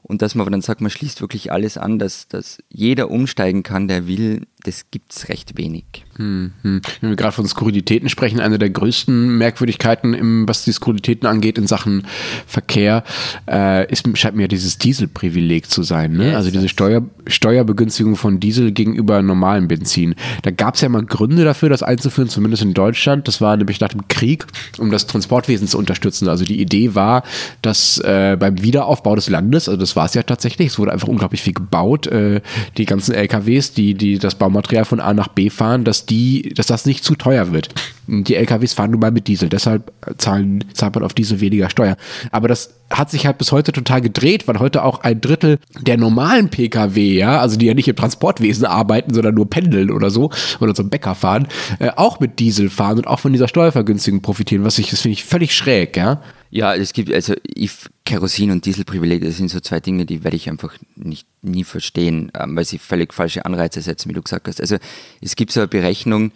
[0.02, 3.62] Und dass man aber dann sagt, man schließt wirklich alles an, dass, dass jeder umsteigen
[3.62, 5.84] kann, der will, das gibt es recht wenig.
[6.16, 6.80] Hm, hm.
[7.00, 11.56] Wenn wir gerade von Skurrilitäten sprechen, eine der größten Merkwürdigkeiten, im, was die Skurrilitäten angeht
[11.56, 12.04] in Sachen
[12.46, 13.04] Verkehr,
[13.48, 16.12] äh, ist, scheint mir dieses Dieselprivileg zu sein.
[16.12, 16.28] Ne?
[16.28, 20.16] Yes, also diese Steuer, Steuerbegünstigung von Diesel gegenüber normalem Benzin.
[20.42, 23.28] Da gab es ja mal Gründe dafür, das einzuführen, zumindest in Deutschland.
[23.28, 24.46] Das war nämlich nach dem Krieg,
[24.78, 26.28] um das Transportwesen zu unterstützen.
[26.28, 27.22] Also die Idee war,
[27.62, 31.08] dass äh, beim Wiederaufbau des Landes, also das war es ja tatsächlich, es wurde einfach
[31.08, 32.40] unglaublich viel gebaut, äh,
[32.76, 36.52] die ganzen LKWs, die, die das Baumaterial Material von A nach B fahren, dass die,
[36.54, 37.68] dass das nicht zu teuer wird.
[38.08, 41.96] Die LKWs fahren nun mal mit Diesel, deshalb zahlen, zahlt man auf Diesel weniger Steuer.
[42.30, 45.96] Aber das hat sich halt bis heute total gedreht, weil heute auch ein Drittel der
[45.96, 50.30] normalen Pkw, ja, also die ja nicht im Transportwesen arbeiten, sondern nur pendeln oder so
[50.60, 51.48] oder zum Bäcker fahren,
[51.80, 55.14] äh, auch mit Diesel fahren und auch von dieser Steuervergünstigung profitieren, was ich, das finde
[55.14, 56.20] ich völlig schräg, ja.
[56.56, 57.70] Ja, es gibt, also ich,
[58.06, 62.32] Kerosin und Dieselprivileg, das sind so zwei Dinge, die werde ich einfach nicht, nie verstehen,
[62.34, 64.62] ähm, weil sie völlig falsche Anreize setzen, wie du gesagt hast.
[64.62, 64.78] Also
[65.20, 66.32] es gibt so eine Berechnung,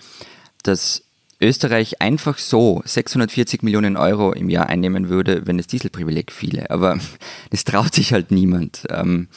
[0.63, 1.05] dass
[1.41, 6.69] Österreich einfach so 640 Millionen Euro im Jahr einnehmen würde, wenn das Dieselprivileg fiele.
[6.69, 6.99] Aber
[7.51, 8.83] das traut sich halt niemand.
[8.91, 9.29] Ähm,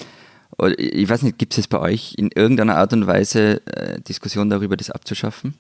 [0.77, 4.75] ich weiß nicht, gibt es bei euch in irgendeiner Art und Weise äh, Diskussion darüber,
[4.75, 5.53] das abzuschaffen?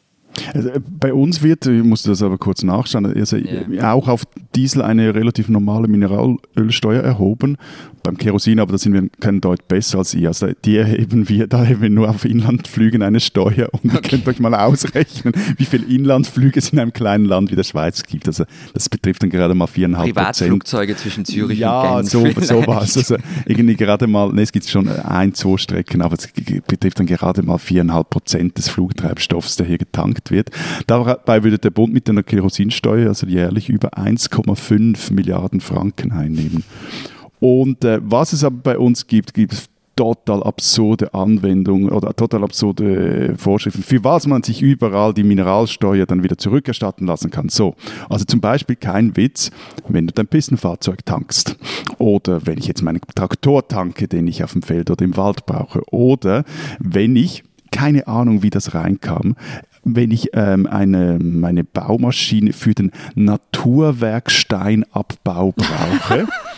[0.53, 3.93] Also äh, bei uns wird, ich musste das aber kurz nachschauen, also yeah.
[3.93, 4.23] auch auf
[4.55, 7.57] Diesel eine relativ normale Mineralölsteuer erhoben.
[8.03, 10.27] Beim Kerosin, aber da sind wir kein Deut besser als ihr.
[10.27, 13.95] Also die erheben wir, da erheben wir nur auf Inlandflügen eine Steuer und okay.
[13.95, 17.63] ihr könnt euch mal ausrechnen, wie viele Inlandflüge es in einem kleinen Land wie der
[17.63, 18.27] Schweiz gibt.
[18.27, 20.37] Also das betrifft dann gerade mal viereinhalb Prozent.
[20.37, 22.35] Privatflugzeuge zwischen Zürich ja, und Genf.
[22.35, 22.97] Ja, so, so was.
[22.97, 26.27] Also irgendwie gerade mal, ne, es gibt schon ein, zwei Strecken, aber es
[26.67, 30.49] betrifft dann gerade mal viereinhalb Prozent des Flugtreibstoffs, der hier getankt wird.
[30.87, 36.63] Dabei würde der Bund mit einer Kerosinsteuer also jährlich über 1,5 Milliarden Franken einnehmen.
[37.43, 39.65] Und äh, was es aber bei uns gibt, gibt es
[39.97, 46.23] total absurde Anwendungen oder total absurde Vorschriften, für was man sich überall die Mineralsteuer dann
[46.23, 47.49] wieder zurückerstatten lassen kann.
[47.49, 47.75] So,
[48.09, 49.51] also zum Beispiel kein Witz,
[49.89, 51.57] wenn du dein Pistenfahrzeug tankst
[51.97, 55.45] oder wenn ich jetzt meinen Traktor tanke, den ich auf dem Feld oder im Wald
[55.45, 56.45] brauche oder
[56.79, 59.35] wenn ich keine Ahnung, wie das reinkam
[59.85, 66.25] wenn ich ähm, eine, meine Baumaschine für den Naturwerksteinabbau brauche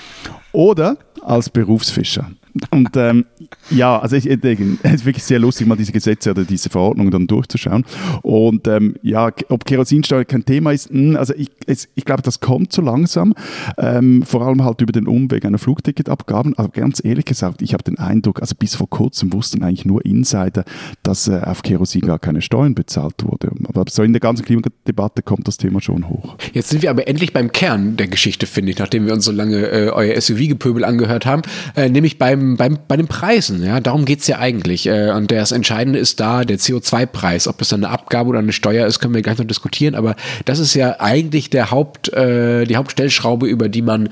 [0.56, 2.32] oder als Berufsfischer.
[2.72, 3.26] Und ähm,
[3.70, 4.44] ja, also ich, ich,
[4.84, 7.86] es ist wirklich sehr lustig, mal diese Gesetze oder diese Verordnungen dann durchzuschauen.
[8.22, 12.22] Und ähm, ja, ob Kerosinsteuer kein Thema ist, mh, hm, also ich, es, ich glaube,
[12.22, 13.34] das kommt so langsam,
[13.78, 16.58] ähm, vor allem halt über den Umweg einer Flugticketabgaben.
[16.58, 20.06] Aber ganz ehrlich gesagt, ich habe den Eindruck, also bis vor kurzem wussten eigentlich nur
[20.06, 20.64] Insider,
[21.04, 23.52] dass äh, auf Kerosin gar keine Steuern bezahlt wurde.
[23.68, 26.36] Aber so in der ganzen Klimadebatte kommt das Thema schon hoch.
[26.54, 29.32] Jetzt sind wir aber endlich beim Kern der Geschichte, finde ich, nachdem wir uns so
[29.32, 31.42] lange äh, euer SUV-Gepöbel angehört haben,
[31.76, 34.88] äh, nämlich beim beim, bei den Preisen, ja, darum geht's ja eigentlich.
[34.88, 37.50] Äh, und das Entscheidende ist da der CO2-Preis.
[37.50, 40.16] Ob es dann eine Abgabe oder eine Steuer ist, können wir gleich noch diskutieren, aber
[40.46, 44.10] das ist ja eigentlich der Haupt, äh, die Hauptstellschraube, über die man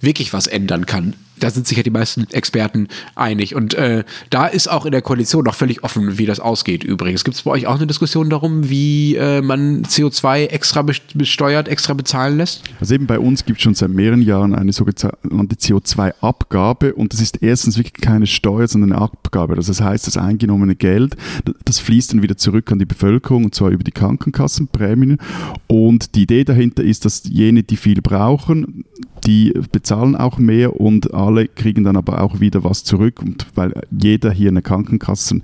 [0.00, 3.54] wirklich was ändern kann da sind sich ja die meisten Experten einig.
[3.54, 7.24] Und äh, da ist auch in der Koalition noch völlig offen, wie das ausgeht übrigens.
[7.24, 11.94] Gibt es bei euch auch eine Diskussion darum, wie äh, man CO2 extra besteuert, extra
[11.94, 12.62] bezahlen lässt?
[12.80, 17.20] Also eben bei uns gibt es schon seit mehreren Jahren eine sogenannte CO2-Abgabe und das
[17.20, 19.54] ist erstens wirklich keine Steuer, sondern eine Abgabe.
[19.56, 21.16] Also das heißt, das eingenommene Geld,
[21.64, 25.18] das fließt dann wieder zurück an die Bevölkerung und zwar über die Krankenkassenprämien.
[25.66, 28.84] Und die Idee dahinter ist, dass jene, die viel brauchen,
[29.26, 33.20] die bezahlen auch mehr und alle kriegen dann aber auch wieder was zurück.
[33.22, 35.42] Und weil jeder hier eine Krankenkassen,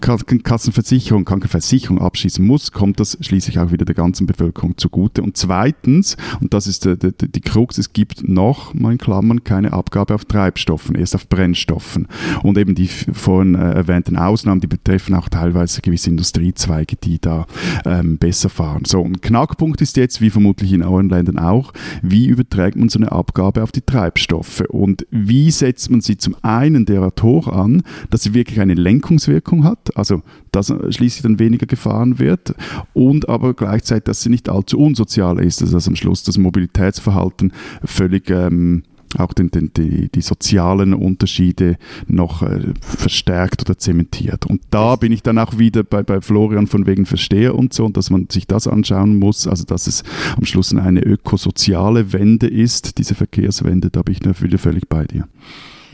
[0.00, 5.22] Krankenkassenversicherung, Krankenversicherung abschließen muss, kommt das schließlich auch wieder der ganzen Bevölkerung zugute.
[5.22, 9.44] Und zweitens, und das ist die, die, die Krux, es gibt noch, mal in Klammern,
[9.44, 12.08] keine Abgabe auf Treibstoffen, erst auf Brennstoffen.
[12.42, 17.46] Und eben die vorhin äh, erwähnten Ausnahmen, die betreffen auch teilweise gewisse Industriezweige, die da
[17.84, 18.84] ähm, besser fahren.
[18.84, 22.98] So, ein Knackpunkt ist jetzt, wie vermutlich in euren Ländern auch, wie überträgt man so
[22.98, 27.82] eine Abgabe auf die Treibstoffe und wie setzt man sie zum einen derart hoch an,
[28.10, 32.54] dass sie wirklich eine Lenkungswirkung hat, also dass schließlich dann weniger gefahren wird
[32.92, 37.52] und aber gleichzeitig, dass sie nicht allzu unsozial ist, also dass am Schluss das Mobilitätsverhalten
[37.84, 38.82] völlig ähm,
[39.18, 44.46] auch den, den, die, die sozialen Unterschiede noch äh, verstärkt oder zementiert.
[44.46, 47.84] Und da bin ich dann auch wieder bei, bei Florian von wegen Versteher und so,
[47.84, 50.02] und dass man sich das anschauen muss, also dass es
[50.36, 55.28] am Schluss eine ökosoziale Wende ist, diese Verkehrswende, da bin ich natürlich völlig bei dir.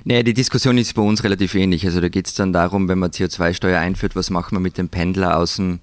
[0.05, 1.85] Nee, die Diskussion ist bei uns relativ ähnlich.
[1.85, 4.89] Also da geht es dann darum, wenn man CO2-Steuer einführt, was machen wir mit dem
[4.89, 5.81] Pendler aus dem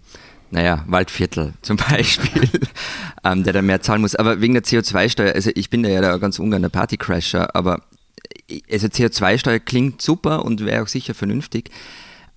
[0.55, 2.49] naja, Waldviertel zum Beispiel,
[3.23, 4.15] ähm, der da mehr zahlen muss.
[4.15, 7.81] Aber wegen der CO2-Steuer, also ich bin da ja da ganz ungern der Partycrasher, aber
[8.71, 11.69] also CO2-Steuer klingt super und wäre auch sicher vernünftig,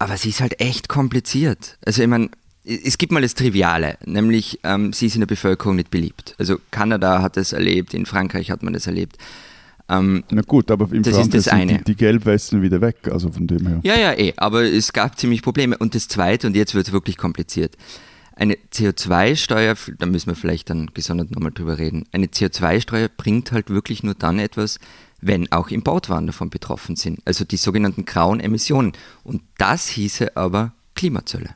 [0.01, 1.79] aber sie ist halt echt kompliziert.
[1.85, 2.29] Also ich meine,
[2.65, 6.35] es gibt mal das Triviale, nämlich ähm, sie ist in der Bevölkerung nicht beliebt.
[6.39, 9.17] Also Kanada hat das erlebt, in Frankreich hat man das erlebt.
[9.89, 11.71] Ähm, Na gut, aber im das Frankreich ist das sind.
[11.71, 13.81] Die, die Gelbwesten wieder weg, also von dem her.
[13.85, 15.79] Ja, ja, eh, aber es gab ziemlich Probleme.
[15.79, 17.77] Und das Zweite, und jetzt wird es wirklich kompliziert,
[18.39, 23.69] eine CO2-Steuer, da müssen wir vielleicht dann gesondert nochmal drüber reden, eine CO2-Steuer bringt halt
[23.69, 24.79] wirklich nur dann etwas,
[25.21, 28.93] wenn auch Importwaren davon betroffen sind, also die sogenannten grauen Emissionen.
[29.25, 31.51] Und das hieße aber Klimazölle.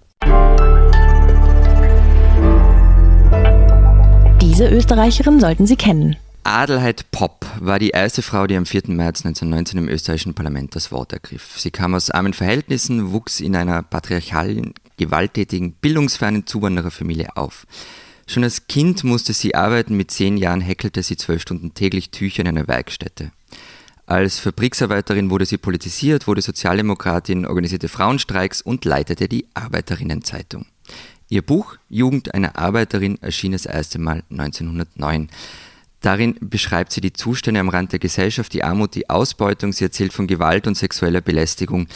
[4.41, 6.17] Diese Österreicherin sollten Sie kennen.
[6.45, 8.83] Adelheid Popp war die erste Frau, die am 4.
[8.89, 11.55] März 1919 im österreichischen Parlament das Wort ergriff.
[11.57, 17.67] Sie kam aus armen Verhältnissen, wuchs in einer patriarchalen, gewalttätigen, bildungsfernen Zuwandererfamilie auf.
[18.27, 22.41] Schon als Kind musste sie arbeiten, mit zehn Jahren häkelte sie zwölf Stunden täglich Tücher
[22.41, 23.31] in einer Werkstätte.
[24.07, 30.67] Als Fabriksarbeiterin wurde sie politisiert, wurde Sozialdemokratin, organisierte Frauenstreiks und leitete die Arbeiterinnenzeitung.
[31.29, 35.31] Ihr Buch Jugend einer Arbeiterin erschien das erste Mal 1909.
[36.03, 39.73] Darin beschreibt sie die Zustände am Rand der Gesellschaft, die Armut, die Ausbeutung.
[39.73, 41.87] Sie erzählt von Gewalt und sexueller Belästigung.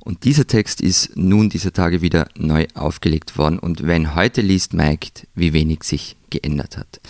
[0.00, 3.58] Und dieser Text ist nun dieser Tage wieder neu aufgelegt worden.
[3.58, 7.00] Und wenn heute liest, merkt, wie wenig sich geändert hat.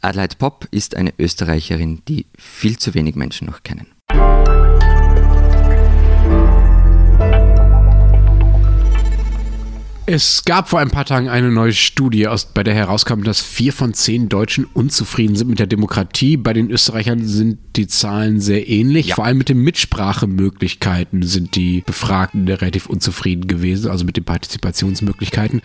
[0.00, 3.86] Adelheid Popp ist eine Österreicherin, die viel zu wenig Menschen noch kennen.
[10.06, 13.72] Es gab vor ein paar Tagen eine neue Studie, aus, bei der herauskam, dass vier
[13.72, 16.36] von zehn Deutschen unzufrieden sind mit der Demokratie.
[16.36, 19.08] Bei den Österreichern sind die Zahlen sehr ähnlich.
[19.08, 19.14] Ja.
[19.14, 25.62] Vor allem mit den Mitsprachemöglichkeiten sind die Befragten relativ unzufrieden gewesen, also mit den Partizipationsmöglichkeiten.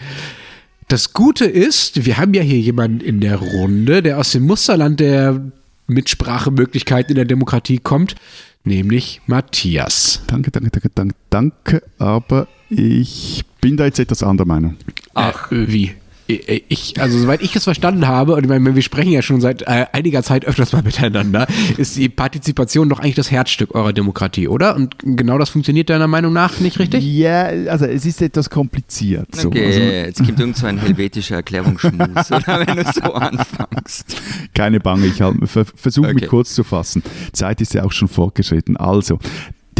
[0.87, 5.01] Das Gute ist, wir haben ja hier jemanden in der Runde, der aus dem Musterland
[5.01, 5.51] der
[5.87, 8.15] Mitsprachemöglichkeiten in der Demokratie kommt,
[8.63, 10.21] nämlich Matthias.
[10.27, 14.75] Danke, danke, danke, danke, danke, aber ich bin da jetzt etwas anderer Meinung.
[15.13, 15.93] Ach, wie?
[16.29, 19.63] ich, also soweit ich es verstanden habe, und ich meine, wir sprechen ja schon seit
[19.63, 24.47] äh, einiger Zeit öfters mal miteinander, ist die Partizipation doch eigentlich das Herzstück eurer Demokratie,
[24.47, 24.75] oder?
[24.75, 27.03] Und genau das funktioniert deiner Meinung nach nicht richtig?
[27.03, 29.33] Ja, also es ist etwas kompliziert.
[29.33, 29.47] So.
[29.47, 34.21] Okay, also, jetzt gibt irgend so ein helvetischer Erklärungsschmus, oder wenn du so anfängst.
[34.53, 36.13] Keine Bange, ich halt, versuche okay.
[36.13, 37.01] mich kurz zu fassen.
[37.31, 38.77] Zeit ist ja auch schon fortgeschritten.
[38.77, 39.17] Also,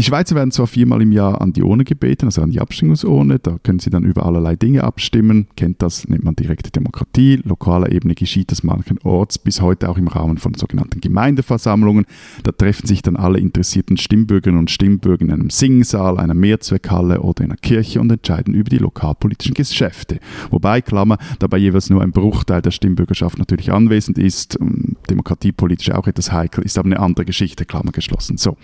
[0.00, 3.38] die Schweizer werden zwar viermal im Jahr an die Urne gebeten, also an die Abstimmungsurne,
[3.38, 7.92] da können sie dann über allerlei Dinge abstimmen, kennt das, nennt man direkte Demokratie, lokaler
[7.92, 12.06] Ebene geschieht das manchenorts, bis heute auch im Rahmen von sogenannten Gemeindeversammlungen,
[12.44, 17.44] da treffen sich dann alle interessierten Stimmbürgerinnen und Stimmbürger in einem Singsaal, einer Mehrzweckhalle oder
[17.44, 20.18] in einer Kirche und entscheiden über die lokalpolitischen Geschäfte.
[20.50, 24.58] Wobei, Klammer, dabei jeweils nur ein Bruchteil der Stimmbürgerschaft natürlich anwesend ist,
[25.10, 28.38] demokratiepolitisch auch etwas heikel, ist aber eine andere Geschichte, Klammer geschlossen.
[28.38, 28.56] So.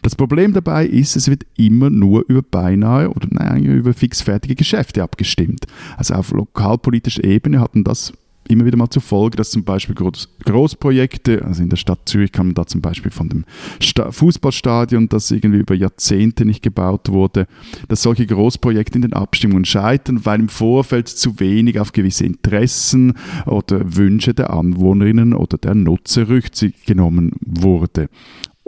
[0.00, 4.54] Das Problem dabei dabei ist, es wird immer nur über beinahe oder nein, über fixfertige
[4.54, 5.66] Geschäfte abgestimmt.
[5.96, 8.12] Also auf lokalpolitischer Ebene hatten das
[8.48, 12.32] immer wieder mal zur Folge, dass zum Beispiel Groß Großprojekte, also in der Stadt Zürich
[12.32, 13.44] kam man da zum Beispiel von dem
[13.78, 17.46] Sta Fußballstadion, das irgendwie über Jahrzehnte nicht gebaut wurde,
[17.88, 23.14] dass solche Großprojekte in den Abstimmungen scheitern, weil im Vorfeld zu wenig auf gewisse Interessen
[23.44, 28.08] oder Wünsche der Anwohnerinnen oder der Nutzer Rücksicht genommen wurde.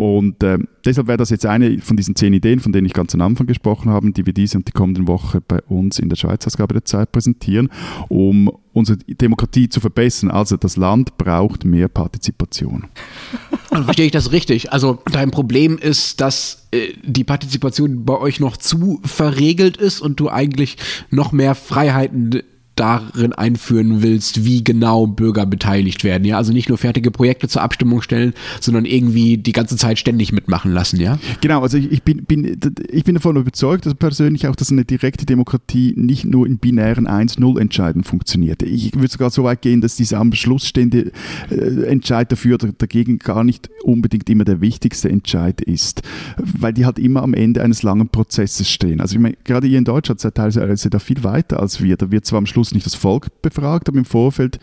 [0.00, 3.14] Und äh, deshalb wäre das jetzt eine von diesen zehn Ideen, von denen ich ganz
[3.14, 6.16] am Anfang gesprochen habe, die wir diese und die kommenden Woche bei uns in der
[6.16, 7.68] Schweiz-Ausgabe der Zeit präsentieren,
[8.08, 10.30] um unsere Demokratie zu verbessern.
[10.30, 12.86] Also das Land braucht mehr Partizipation.
[13.68, 14.72] Und verstehe ich das richtig?
[14.72, 20.18] Also dein Problem ist, dass äh, die Partizipation bei euch noch zu verregelt ist und
[20.18, 20.78] du eigentlich
[21.10, 22.40] noch mehr Freiheiten
[22.80, 26.24] darin einführen willst, wie genau Bürger beteiligt werden.
[26.24, 30.32] Ja, also nicht nur fertige Projekte zur Abstimmung stellen, sondern irgendwie die ganze Zeit ständig
[30.32, 30.98] mitmachen lassen.
[30.98, 31.60] Ja, genau.
[31.60, 35.92] Also ich bin, bin, ich bin davon überzeugt, dass persönlich auch, dass eine direkte Demokratie
[35.96, 38.62] nicht nur in binären 1-0-Entscheiden funktioniert.
[38.62, 41.12] Ich würde sogar so weit gehen, dass dieser am Schluss stehende
[41.50, 46.00] äh, Entscheid dafür oder dagegen gar nicht unbedingt immer der wichtigste Entscheid ist,
[46.38, 49.02] weil die halt immer am Ende eines langen Prozesses stehen.
[49.02, 51.98] Also ich meine, gerade hier in Deutschland seid teilweise da viel weiter als wir.
[51.98, 54.58] Da wird zwar am Schluss Schluss nicht das Volk befragt, aber im Vorfeld,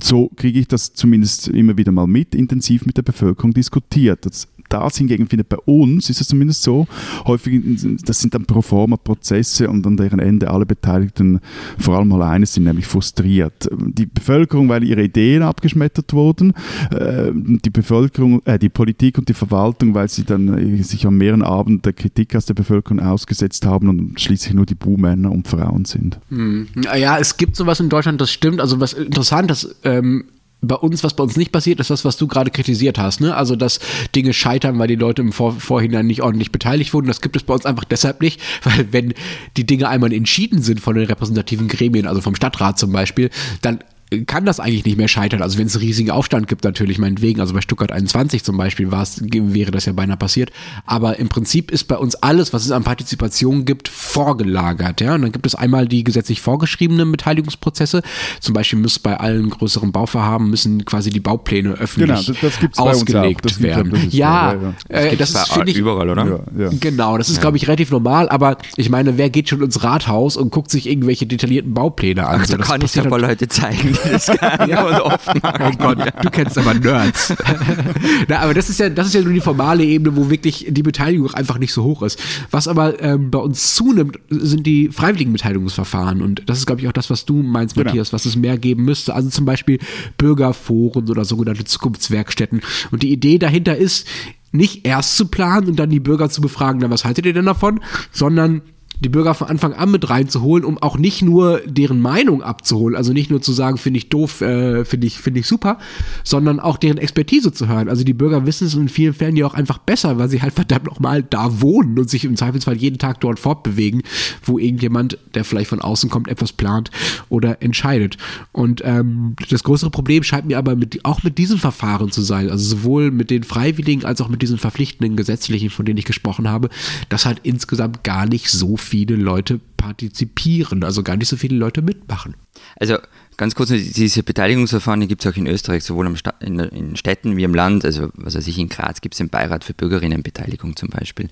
[0.00, 4.26] so kriege ich das zumindest immer wieder mal mit, intensiv mit der Bevölkerung diskutiert.
[4.26, 6.86] Das das hingegen findet bei uns, ist es zumindest so,
[7.26, 7.62] häufig,
[8.04, 11.40] das sind dann Proforma-Prozesse und an deren Ende alle Beteiligten
[11.78, 13.68] vor allem mal eines sind, nämlich frustriert.
[13.72, 16.52] Die Bevölkerung, weil ihre Ideen abgeschmettert wurden,
[16.90, 21.16] äh, die Bevölkerung, äh, die Politik und die Verwaltung, weil sie dann äh, sich an
[21.16, 25.48] mehreren Abenden der Kritik aus der Bevölkerung ausgesetzt haben und schließlich nur die Buhmänner und
[25.48, 26.18] Frauen sind.
[26.28, 26.68] Hm.
[26.96, 28.60] Ja, es gibt sowas in Deutschland, das stimmt.
[28.60, 30.24] Also was interessant ist, ähm,
[30.66, 33.20] bei uns, was bei uns nicht passiert, ist das, was du gerade kritisiert hast.
[33.20, 33.34] Ne?
[33.34, 33.80] Also, dass
[34.14, 37.06] Dinge scheitern, weil die Leute im Vor Vorhinein nicht ordentlich beteiligt wurden.
[37.06, 39.14] Das gibt es bei uns einfach deshalb nicht, weil wenn
[39.56, 43.30] die Dinge einmal entschieden sind von den repräsentativen Gremien, also vom Stadtrat zum Beispiel,
[43.62, 43.80] dann
[44.22, 45.42] kann das eigentlich nicht mehr scheitern.
[45.42, 48.90] Also wenn es einen riesigen Aufstand gibt, natürlich meinetwegen, also bei Stuttgart 21 zum Beispiel
[48.90, 50.50] wäre das ja beinahe passiert.
[50.86, 55.00] Aber im Prinzip ist bei uns alles, was es an Partizipation gibt, vorgelagert.
[55.00, 55.14] Ja?
[55.14, 58.02] Und dann gibt es einmal die gesetzlich vorgeschriebenen Beteiligungsprozesse.
[58.40, 62.78] Zum Beispiel muss bei allen größeren Bauvorhaben müssen quasi die Baupläne öffentlich genau, das, das
[62.78, 63.90] ausgelegt werden.
[63.90, 64.74] Das ja, ja, ja.
[64.88, 66.44] Äh, das, ist ich, überall, oder?
[66.56, 68.28] Ja, genau, das ist glaube ich relativ normal.
[68.28, 72.40] Aber ich meine, wer geht schon ins Rathaus und guckt sich irgendwelche detaillierten Baupläne an?
[72.42, 74.84] Ach, da kann ich ja mal Leute zeigen das ja.
[74.84, 77.34] und oft Oh Gott, du kennst aber Nerds.
[78.28, 80.82] Na, aber das ist ja, das ist ja nur die formale Ebene, wo wirklich die
[80.82, 82.18] Beteiligung einfach nicht so hoch ist.
[82.50, 86.22] Was aber ähm, bei uns zunimmt, sind die freiwilligen Beteiligungsverfahren.
[86.22, 87.86] Und das ist, glaube ich, auch das, was du meinst, genau.
[87.86, 89.14] Matthias, was es mehr geben müsste.
[89.14, 89.78] Also zum Beispiel
[90.18, 92.60] Bürgerforen oder sogenannte Zukunftswerkstätten.
[92.90, 94.06] Und die Idee dahinter ist,
[94.54, 97.46] nicht erst zu planen und dann die Bürger zu befragen, na, was haltet ihr denn
[97.46, 97.80] davon,
[98.12, 98.62] sondern
[99.00, 103.12] die Bürger von Anfang an mit reinzuholen, um auch nicht nur deren Meinung abzuholen, also
[103.12, 105.78] nicht nur zu sagen, finde ich doof, äh, finde ich, finde ich super,
[106.22, 107.88] sondern auch deren Expertise zu hören.
[107.88, 110.54] Also die Bürger wissen es in vielen Fällen ja auch einfach besser, weil sie halt
[110.54, 114.02] verdammt nochmal da wohnen und sich im Zweifelsfall jeden Tag dort fortbewegen,
[114.44, 116.90] wo irgendjemand, der vielleicht von außen kommt, etwas plant
[117.28, 118.16] oder entscheidet.
[118.52, 122.48] Und ähm, das größere Problem scheint mir aber mit, auch mit diesem Verfahren zu sein,
[122.48, 126.48] also sowohl mit den Freiwilligen als auch mit diesen verpflichtenden gesetzlichen, von denen ich gesprochen
[126.48, 126.70] habe,
[127.08, 131.56] dass halt insgesamt gar nicht so viel viele Leute partizipieren, also gar nicht so viele
[131.56, 132.34] Leute mitmachen.
[132.78, 132.96] Also
[133.36, 137.54] ganz kurz, diese Beteiligungsverfahren gibt es auch in Österreich, sowohl in, in, Städten wie im
[137.54, 137.84] Land.
[137.84, 141.28] Also was weiß ich, in Graz gibt es den Beirat für Bürgerinnenbeteiligung zum Beispiel.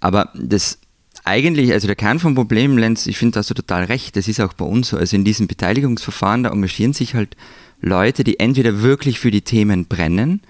[0.00, 0.78] Aber das
[1.24, 4.28] eigentlich, also der Kern vom Problem, Lenz, ich finde, da hast du total recht, das
[4.28, 4.96] ist auch bei uns so.
[4.96, 7.36] Also in diesen Beteiligungsverfahren, da engagieren sich halt
[7.80, 10.40] Leute, die entweder wirklich für die Themen brennen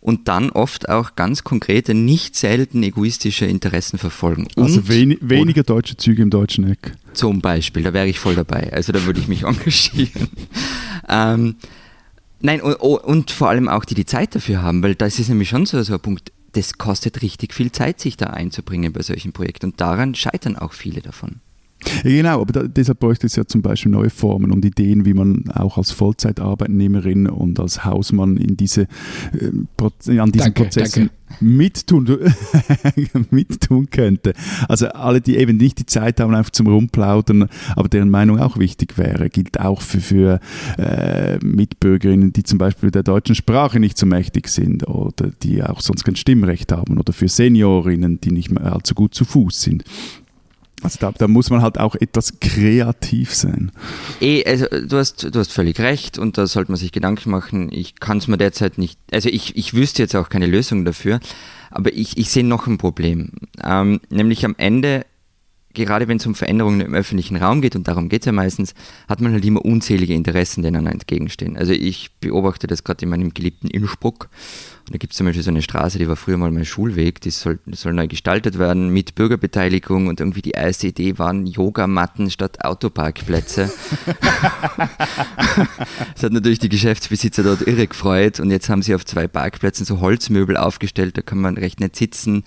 [0.00, 4.48] und dann oft auch ganz konkrete, nicht selten egoistische Interessen verfolgen.
[4.56, 6.92] Also und, also wen, weniger deutsche Züge im deutschen Eck.
[7.12, 8.72] Zum Beispiel, da wäre ich voll dabei.
[8.72, 10.28] Also da würde ich mich engagieren.
[11.08, 11.56] ähm,
[12.40, 15.50] nein, und, und, vor allem auch die die Zeit dafür haben, weil das ist nämlich
[15.50, 19.32] schon so, so ein Punkt, das kostet richtig viel Zeit, sich da einzubringen bei solchen
[19.32, 19.66] Projekten.
[19.66, 21.40] Und daran scheitern auch viele davon.
[22.04, 25.14] Ja, genau, aber da, deshalb bräuchte es ja zum Beispiel neue Formen und Ideen, wie
[25.14, 31.20] man auch als Vollzeitarbeitnehmerin und als Hausmann in diese, äh, an diesen danke, Prozessen danke.
[31.40, 32.06] Mittun,
[33.30, 34.34] mittun könnte.
[34.68, 38.58] Also alle, die eben nicht die Zeit haben, einfach zum Rumplaudern, aber deren Meinung auch
[38.58, 40.40] wichtig wäre, gilt auch für, für
[40.76, 45.80] äh, Mitbürgerinnen, die zum Beispiel der deutschen Sprache nicht so mächtig sind oder die auch
[45.80, 49.84] sonst kein Stimmrecht haben oder für Seniorinnen, die nicht mehr allzu gut zu Fuß sind.
[50.82, 53.70] Also da, da, muss man halt auch etwas kreativ sein.
[54.20, 57.70] Eh, also du hast, du hast völlig recht und da sollte man sich Gedanken machen.
[57.70, 61.20] Ich kann es mir derzeit nicht, also ich, ich wüsste jetzt auch keine Lösung dafür,
[61.70, 63.30] aber ich, ich sehe noch ein Problem.
[63.62, 65.04] Ähm, nämlich am Ende,
[65.74, 68.74] gerade wenn es um Veränderungen im öffentlichen Raum geht, und darum geht es ja meistens,
[69.08, 71.56] hat man halt immer unzählige Interessen, denen entgegenstehen.
[71.56, 74.28] Also ich beobachte das gerade in meinem geliebten Innsbruck
[74.90, 77.30] da gibt es zum Beispiel so eine Straße, die war früher mal mein Schulweg, die
[77.30, 82.28] soll, die soll neu gestaltet werden mit Bürgerbeteiligung und irgendwie die erste Idee waren Yogamatten
[82.28, 83.70] statt Autoparkplätze.
[86.14, 89.86] das hat natürlich die Geschäftsbesitzer dort irre gefreut und jetzt haben sie auf zwei Parkplätzen
[89.86, 92.42] so Holzmöbel aufgestellt, da kann man recht nett sitzen.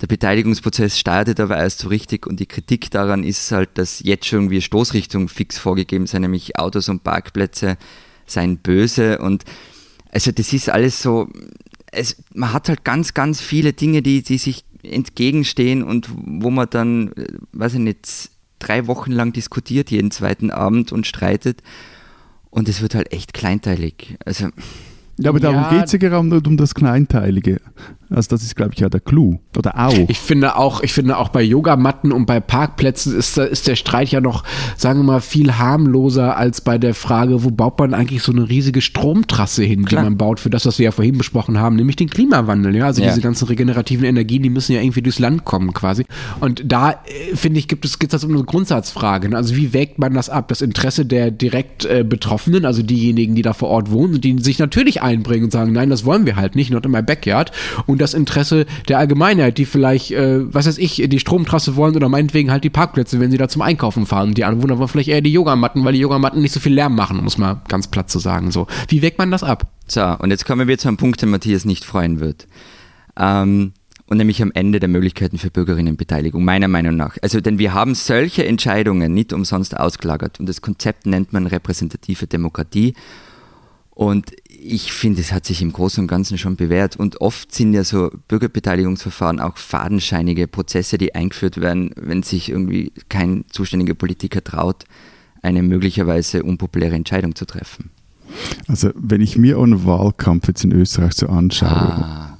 [0.00, 4.26] Der Beteiligungsprozess startet aber erst so richtig und die Kritik daran ist halt, dass jetzt
[4.26, 7.76] schon irgendwie Stoßrichtung fix vorgegeben sind, nämlich Autos und Parkplätze
[8.26, 9.44] seien böse und
[10.12, 11.28] also das ist alles so,
[11.92, 16.68] es, man hat halt ganz, ganz viele Dinge, die, die sich entgegenstehen und wo man
[16.70, 21.62] dann, äh, weiß ich nicht, drei Wochen lang diskutiert, jeden zweiten Abend und streitet.
[22.50, 24.16] Und es wird halt echt kleinteilig.
[24.24, 24.48] Also
[25.18, 27.60] ja, aber darum ja, geht es ja gerade um das Kleinteilige.
[28.10, 29.38] Also das ist, glaube ich, ja der Clou.
[29.56, 29.94] Oder auch.
[30.08, 34.08] Ich finde auch, ich finde auch bei Yogamatten und bei Parkplätzen ist, ist der Streit
[34.08, 34.44] ja noch,
[34.76, 38.48] sagen wir mal, viel harmloser als bei der Frage, wo baut man eigentlich so eine
[38.48, 40.02] riesige Stromtrasse hin, Klar.
[40.02, 42.74] die man baut für das, was wir ja vorhin besprochen haben, nämlich den Klimawandel.
[42.76, 43.08] Ja, also ja.
[43.08, 46.04] diese ganzen regenerativen Energien, die müssen ja irgendwie durchs Land kommen quasi.
[46.40, 49.36] Und da äh, finde ich, gibt es geht das um eine Grundsatzfrage.
[49.36, 50.48] Also wie wägt man das ab?
[50.48, 54.58] Das Interesse der direkt äh, Betroffenen, also diejenigen, die da vor Ort wohnen, die sich
[54.58, 57.52] natürlich einbringen und sagen, nein, das wollen wir halt nicht, not in my backyard.
[57.86, 61.96] Und und das Interesse der Allgemeinheit, die vielleicht, äh, was weiß ich, die Stromtrasse wollen
[61.96, 64.34] oder meinetwegen halt die Parkplätze, wenn sie da zum Einkaufen fahren.
[64.34, 67.24] Die Anwohner wollen vielleicht eher die Yogamatten, weil die Yogamatten nicht so viel Lärm machen,
[67.24, 68.52] muss man ganz platt zu sagen.
[68.52, 69.66] So, wie wägt man das ab?
[69.88, 72.46] So, und jetzt kommen wir zu einem Punkt, den Matthias nicht freuen wird.
[73.18, 73.72] Ähm,
[74.06, 77.16] und nämlich am Ende der Möglichkeiten für Bürgerinnenbeteiligung, meiner Meinung nach.
[77.20, 82.28] Also, denn wir haben solche Entscheidungen nicht umsonst ausgelagert und das Konzept nennt man repräsentative
[82.28, 82.94] Demokratie.
[83.90, 84.30] Und
[84.60, 86.96] ich finde, es hat sich im Großen und Ganzen schon bewährt.
[86.96, 92.92] Und oft sind ja so Bürgerbeteiligungsverfahren auch fadenscheinige Prozesse, die eingeführt werden, wenn sich irgendwie
[93.08, 94.84] kein zuständiger Politiker traut,
[95.42, 97.90] eine möglicherweise unpopuläre Entscheidung zu treffen.
[98.66, 102.37] Also, wenn ich mir einen Wahlkampf jetzt in Österreich so anschaue, ah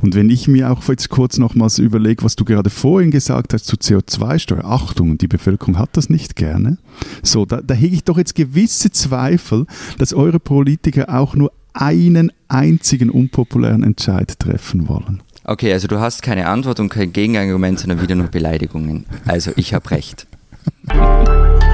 [0.00, 3.66] und wenn ich mir auch jetzt kurz nochmals überlege, was du gerade vorhin gesagt hast
[3.66, 6.78] zu CO2-Steuer, Achtung, die Bevölkerung hat das nicht gerne.
[7.22, 9.66] So, da, da hege ich doch jetzt gewisse Zweifel,
[9.98, 15.22] dass eure Politiker auch nur einen einzigen unpopulären Entscheid treffen wollen.
[15.44, 19.04] Okay, also du hast keine Antwort und kein Gegenargument, sondern wieder nur Beleidigungen.
[19.26, 20.26] Also ich habe recht.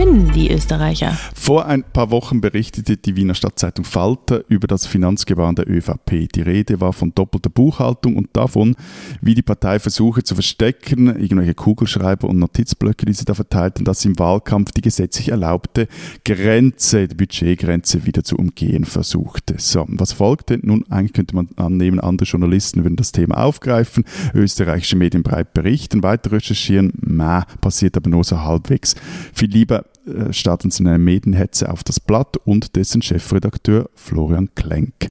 [0.00, 1.16] spinnen, die Österreicher.
[1.34, 6.28] Vor ein paar Wochen berichtete die Wiener Stadtzeitung Falter über das Finanzgebaren der ÖVP.
[6.34, 8.76] Die Rede war von doppelter Buchhaltung und davon,
[9.20, 14.00] wie die Partei versuche zu verstecken, irgendwelche Kugelschreiber und Notizblöcke, die sie da verteilten, dass
[14.00, 15.86] sie im Wahlkampf die gesetzlich erlaubte
[16.24, 19.56] Grenze, die Budgetgrenze wieder zu umgehen versuchte.
[19.58, 20.58] So, was folgte?
[20.62, 26.02] Nun, eigentlich könnte man annehmen, andere Journalisten würden das Thema aufgreifen, österreichische Medien breit berichten,
[26.02, 28.94] weiter recherchieren, na, passiert aber nur so halbwegs.
[29.34, 29.84] Viel lieber
[30.30, 35.08] starten Sie eine Medienhetze auf das Blatt und dessen Chefredakteur Florian Klenk.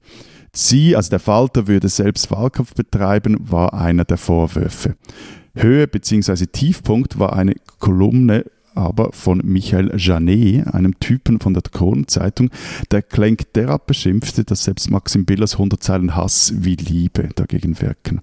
[0.52, 4.96] Sie, also der Falter, würde selbst Wahlkampf betreiben, war einer der Vorwürfe.
[5.54, 6.46] Höhe bzw.
[6.46, 8.44] Tiefpunkt war eine Kolumne
[8.74, 12.50] aber von Michael Janet, einem Typen von der Kronenzeitung,
[12.90, 18.20] der Klenk derart beschimpfte, dass selbst Maxim Billers 100 Zeilen Hass wie Liebe dagegen wirken.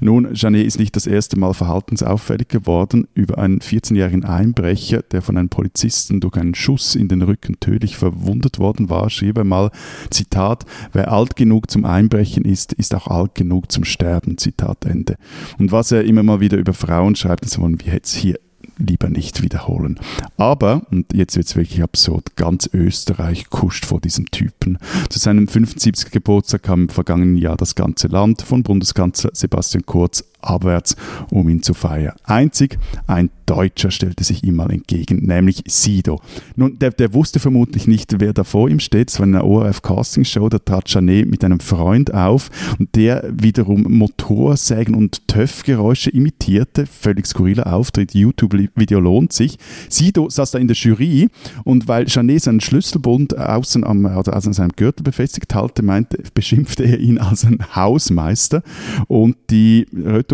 [0.00, 3.08] Nun, Janet ist nicht das erste Mal verhaltensauffällig geworden.
[3.14, 7.96] Über einen 14-jährigen Einbrecher, der von einem Polizisten durch einen Schuss in den Rücken tödlich
[7.96, 9.70] verwundet worden war, schrieb er mal,
[10.10, 15.16] Zitat, wer alt genug zum Einbrechen ist, ist auch alt genug zum Sterben, Zitat Ende.
[15.58, 18.38] Und was er immer mal wieder über Frauen schreibt, das wollen wir jetzt hier
[18.78, 20.00] lieber nicht wiederholen.
[20.36, 24.78] Aber, und jetzt wird es wirklich absurd, ganz Österreich kuscht vor diesem Typen.
[25.10, 26.10] Zu seinem 75.
[26.10, 30.96] Geburtstag kam im vergangenen Jahr das ganze Land von Bundeskanzler Sebastian Kurz abwärts,
[31.30, 32.14] um ihn zu feiern.
[32.24, 36.20] Einzig ein Deutscher stellte sich ihm mal entgegen, nämlich Sido.
[36.54, 39.08] Nun, der, der wusste vermutlich nicht, wer da vor ihm steht.
[39.08, 43.24] Es war eine ORF Casting Show, da trat Janet mit einem Freund auf und der
[43.32, 46.84] wiederum Motorsägen und Töffgeräusche imitierte.
[46.84, 49.56] Völlig skurriler Auftritt, YouTube-Video lohnt sich.
[49.88, 51.30] Sido saß da in der Jury
[51.64, 56.84] und weil Janet seinen Schlüsselbund außen am, also an seinem Gürtel befestigt halte, meinte, beschimpfte
[56.84, 58.62] er ihn als ein Hausmeister
[59.06, 60.27] und die Retokutsche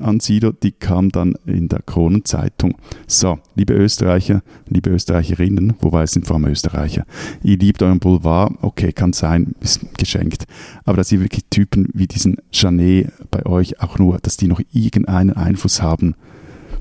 [0.00, 2.76] an Sido, die kam dann in der Kronenzeitung.
[3.06, 7.04] So, liebe Österreicher, liebe Österreicherinnen, wobei es sind vor allem Österreicher,
[7.42, 10.44] ihr liebt euren Boulevard, okay, kann sein, ist geschenkt,
[10.84, 14.60] aber dass ihr wirklich Typen wie diesen Janet bei euch auch nur, dass die noch
[14.72, 16.14] irgendeinen Einfluss haben,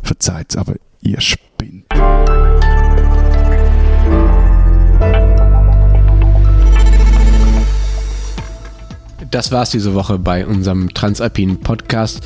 [0.01, 1.85] verzeiht, aber ihr spinnt.
[9.38, 12.21] Das war's diese Woche bei unserem Transalpinen Podcast.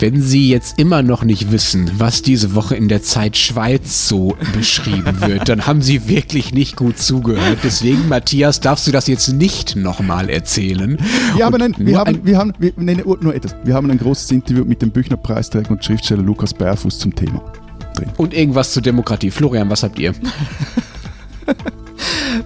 [0.00, 4.34] Wenn Sie jetzt immer noch nicht wissen, was diese Woche in der Zeit Schweiz so
[4.54, 7.58] beschrieben wird, dann haben Sie wirklich nicht gut zugehört.
[7.64, 10.96] Deswegen, Matthias, darfst du das jetzt nicht nochmal erzählen.
[11.36, 13.54] Ja, aber nein, wir haben, wir haben, wir, nein, nur etwas.
[13.62, 17.44] Wir haben ein großes Interview mit dem Büchner Preisträger und Schriftsteller Lukas Bärfuß zum Thema.
[17.94, 18.08] Drin.
[18.16, 19.30] Und irgendwas zur Demokratie.
[19.30, 20.14] Florian, was habt ihr?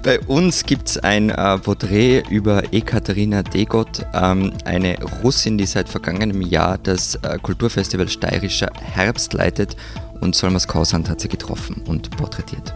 [0.03, 5.89] Bei uns gibt es ein äh, Porträt über Ekaterina Degot, ähm, eine Russin, die seit
[5.89, 9.77] vergangenem Jahr das äh, Kulturfestival Steirischer Herbst leitet
[10.21, 12.75] und Solmas Kausand hat sie getroffen und porträtiert.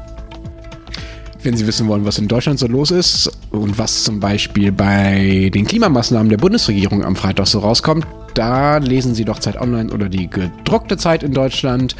[1.42, 5.50] Wenn Sie wissen wollen, was in Deutschland so los ist und was zum Beispiel bei
[5.52, 10.08] den Klimamaßnahmen der Bundesregierung am Freitag so rauskommt, da lesen Sie doch Zeit Online oder
[10.08, 11.96] die gedruckte Zeit in Deutschland.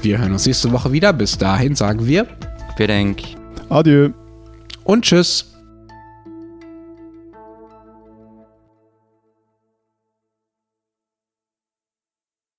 [0.00, 1.12] Wir hören uns nächste Woche wieder.
[1.12, 2.26] Bis dahin sagen wir.
[2.78, 3.22] Vielen Dank.
[3.68, 4.19] Adieu.
[4.90, 5.49] Und tschüss.